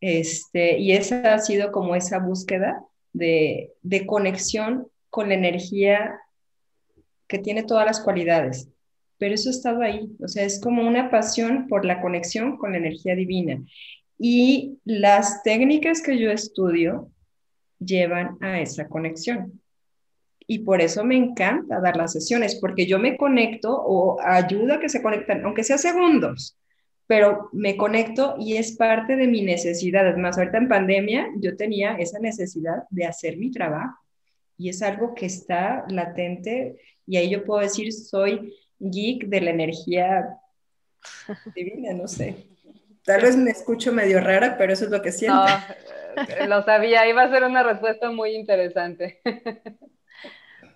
[0.00, 2.82] este, y esa ha sido como esa búsqueda
[3.12, 6.20] de, de conexión con la energía
[7.26, 8.68] que tiene todas las cualidades.
[9.18, 12.72] Pero eso ha estado ahí, o sea, es como una pasión por la conexión con
[12.72, 13.60] la energía divina.
[14.18, 17.10] Y las técnicas que yo estudio
[17.80, 19.60] llevan a esa conexión.
[20.50, 24.80] Y por eso me encanta dar las sesiones, porque yo me conecto o ayudo a
[24.80, 26.58] que se conecten, aunque sea segundos,
[27.06, 30.08] pero me conecto y es parte de mi necesidad.
[30.08, 33.98] Además, ahorita en pandemia yo tenía esa necesidad de hacer mi trabajo
[34.56, 39.50] y es algo que está latente y ahí yo puedo decir, soy geek de la
[39.50, 40.28] energía
[41.54, 42.46] divina, no sé.
[43.04, 45.44] Tal vez me escucho medio rara, pero eso es lo que siento.
[45.44, 49.20] No, lo sabía, iba a ser una respuesta muy interesante.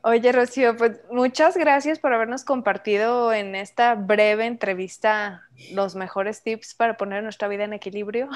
[0.05, 6.74] Oye, Rocío, pues muchas gracias por habernos compartido en esta breve entrevista los mejores tips
[6.74, 8.29] para poner nuestra vida en equilibrio.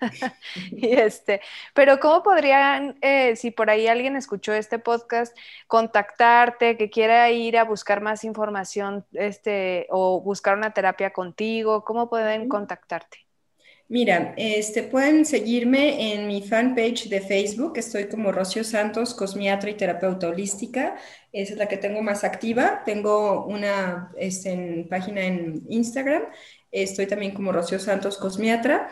[0.72, 1.40] y este,
[1.74, 5.36] pero ¿cómo podrían, eh, si por ahí alguien escuchó este podcast,
[5.68, 11.84] contactarte, que quiera ir a buscar más información, este, o buscar una terapia contigo?
[11.84, 13.31] ¿Cómo pueden contactarte?
[13.88, 19.74] Mira, este, pueden seguirme en mi fanpage de Facebook, estoy como Rocío Santos, cosmiatra y
[19.74, 20.96] terapeuta holística,
[21.30, 26.22] esa es la que tengo más activa, tengo una este, página en Instagram,
[26.70, 28.88] estoy también como Rocío Santos, cosmiatra,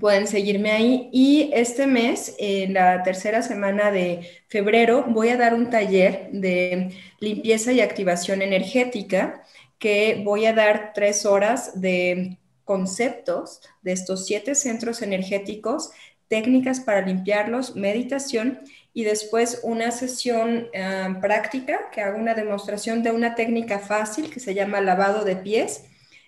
[0.00, 1.08] pueden seguirme ahí.
[1.12, 6.90] Y este mes, en la tercera semana de febrero, voy a dar un taller de
[7.20, 9.42] limpieza y activación energética
[9.78, 15.90] que voy a dar tres horas de conceptos de estos siete centros energéticos,
[16.28, 18.60] técnicas para limpiarlos, meditación
[18.92, 24.40] y después una sesión ah, práctica que hago una demostración de una técnica fácil que
[24.40, 25.84] se llama lavado de pies.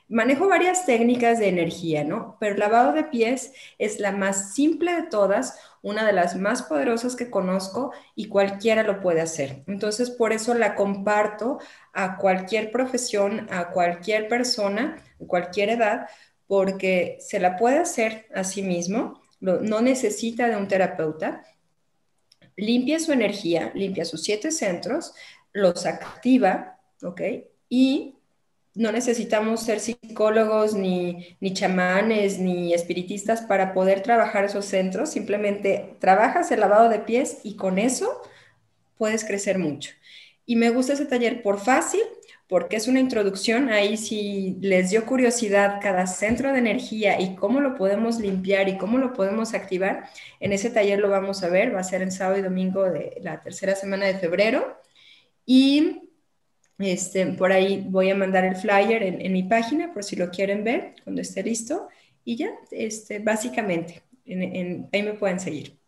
[0.09, 2.37] Manejo varias técnicas de energía, ¿no?
[2.39, 7.17] Pero lavado de pies es la más simple de todas, una de las más poderosas
[7.17, 9.65] que conozco y cualquiera lo puede hacer.
[9.67, 11.59] Entonces, por eso la comparto
[11.93, 14.97] a cualquier profesión, a cualquier persona,
[15.27, 16.09] cualquier edad,
[16.47, 21.45] porque se la puede hacer a sí mismo, no necesita de un terapeuta,
[22.57, 25.15] limpia su energía, limpia sus siete centros,
[25.53, 27.21] los activa, ¿ok?
[27.69, 28.17] Y
[28.75, 35.97] no necesitamos ser psicólogos, ni, ni chamanes, ni espiritistas para poder trabajar esos centros, simplemente
[35.99, 38.21] trabajas el lavado de pies y con eso
[38.99, 39.93] puedes crecer mucho.
[40.45, 42.03] Y me gusta ese taller por fácil,
[42.49, 43.71] porque es una introducción.
[43.71, 48.79] Ahí si les dio curiosidad cada centro de energía y cómo lo podemos limpiar y
[48.79, 50.09] cómo lo podemos activar,
[50.41, 51.75] en ese taller lo vamos a ver.
[51.75, 54.81] Va a ser en sábado y domingo de la tercera semana de febrero.
[55.45, 56.03] Y
[56.79, 60.63] este, por ahí voy a mandar el flyer en, mi página por si lo quieren
[60.65, 61.89] ver cuando esté listo.
[62.25, 65.79] Y ya, este, básicamente, ahí me pueden seguir.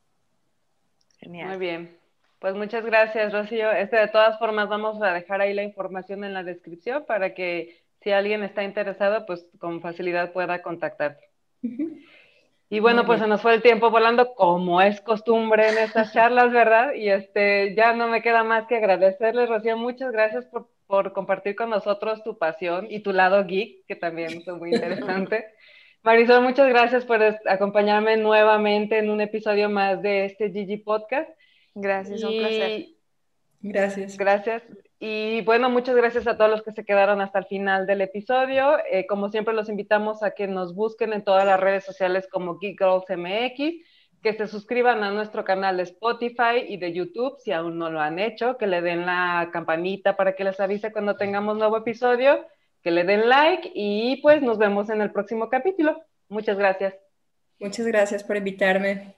[1.21, 1.49] Genial.
[1.49, 1.98] Muy bien.
[2.39, 3.71] Pues muchas gracias, Rocío.
[3.73, 7.83] Este, de todas formas, vamos a dejar ahí la información en la descripción para que
[8.01, 11.25] si alguien está interesado, pues con facilidad pueda contactarte.
[12.71, 16.53] Y bueno, pues se nos fue el tiempo volando, como es costumbre en estas charlas,
[16.53, 16.93] ¿verdad?
[16.93, 21.57] Y este, ya no me queda más que agradecerle, Rocío, muchas gracias por, por compartir
[21.57, 25.47] con nosotros tu pasión y tu lado geek, que también fue muy interesante.
[26.03, 31.31] Marisol, muchas gracias por acompañarme nuevamente en un episodio más de este Gigi Podcast.
[31.75, 32.87] Gracias, un placer.
[33.61, 34.17] Gracias.
[34.17, 34.63] Gracias.
[35.01, 38.79] Y bueno, muchas gracias a todos los que se quedaron hasta el final del episodio.
[38.91, 42.59] Eh, como siempre, los invitamos a que nos busquen en todas las redes sociales como
[42.59, 43.85] Geek Girls MX,
[44.23, 48.01] que se suscriban a nuestro canal de Spotify y de YouTube si aún no lo
[48.01, 52.45] han hecho, que le den la campanita para que les avise cuando tengamos nuevo episodio,
[52.83, 56.03] que le den like y pues nos vemos en el próximo capítulo.
[56.29, 56.95] Muchas gracias.
[57.61, 59.18] Muchas gracias por invitarme.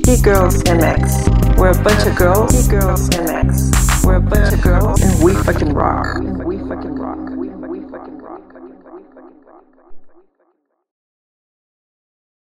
[0.03, 1.57] Geek Girls MX.
[1.57, 2.51] We're a bunch of girls.
[2.51, 4.05] Geek Girls MX.
[4.05, 6.17] We're a bunch of girls, and we fucking rock.
[6.17, 6.48] And we fucking rock.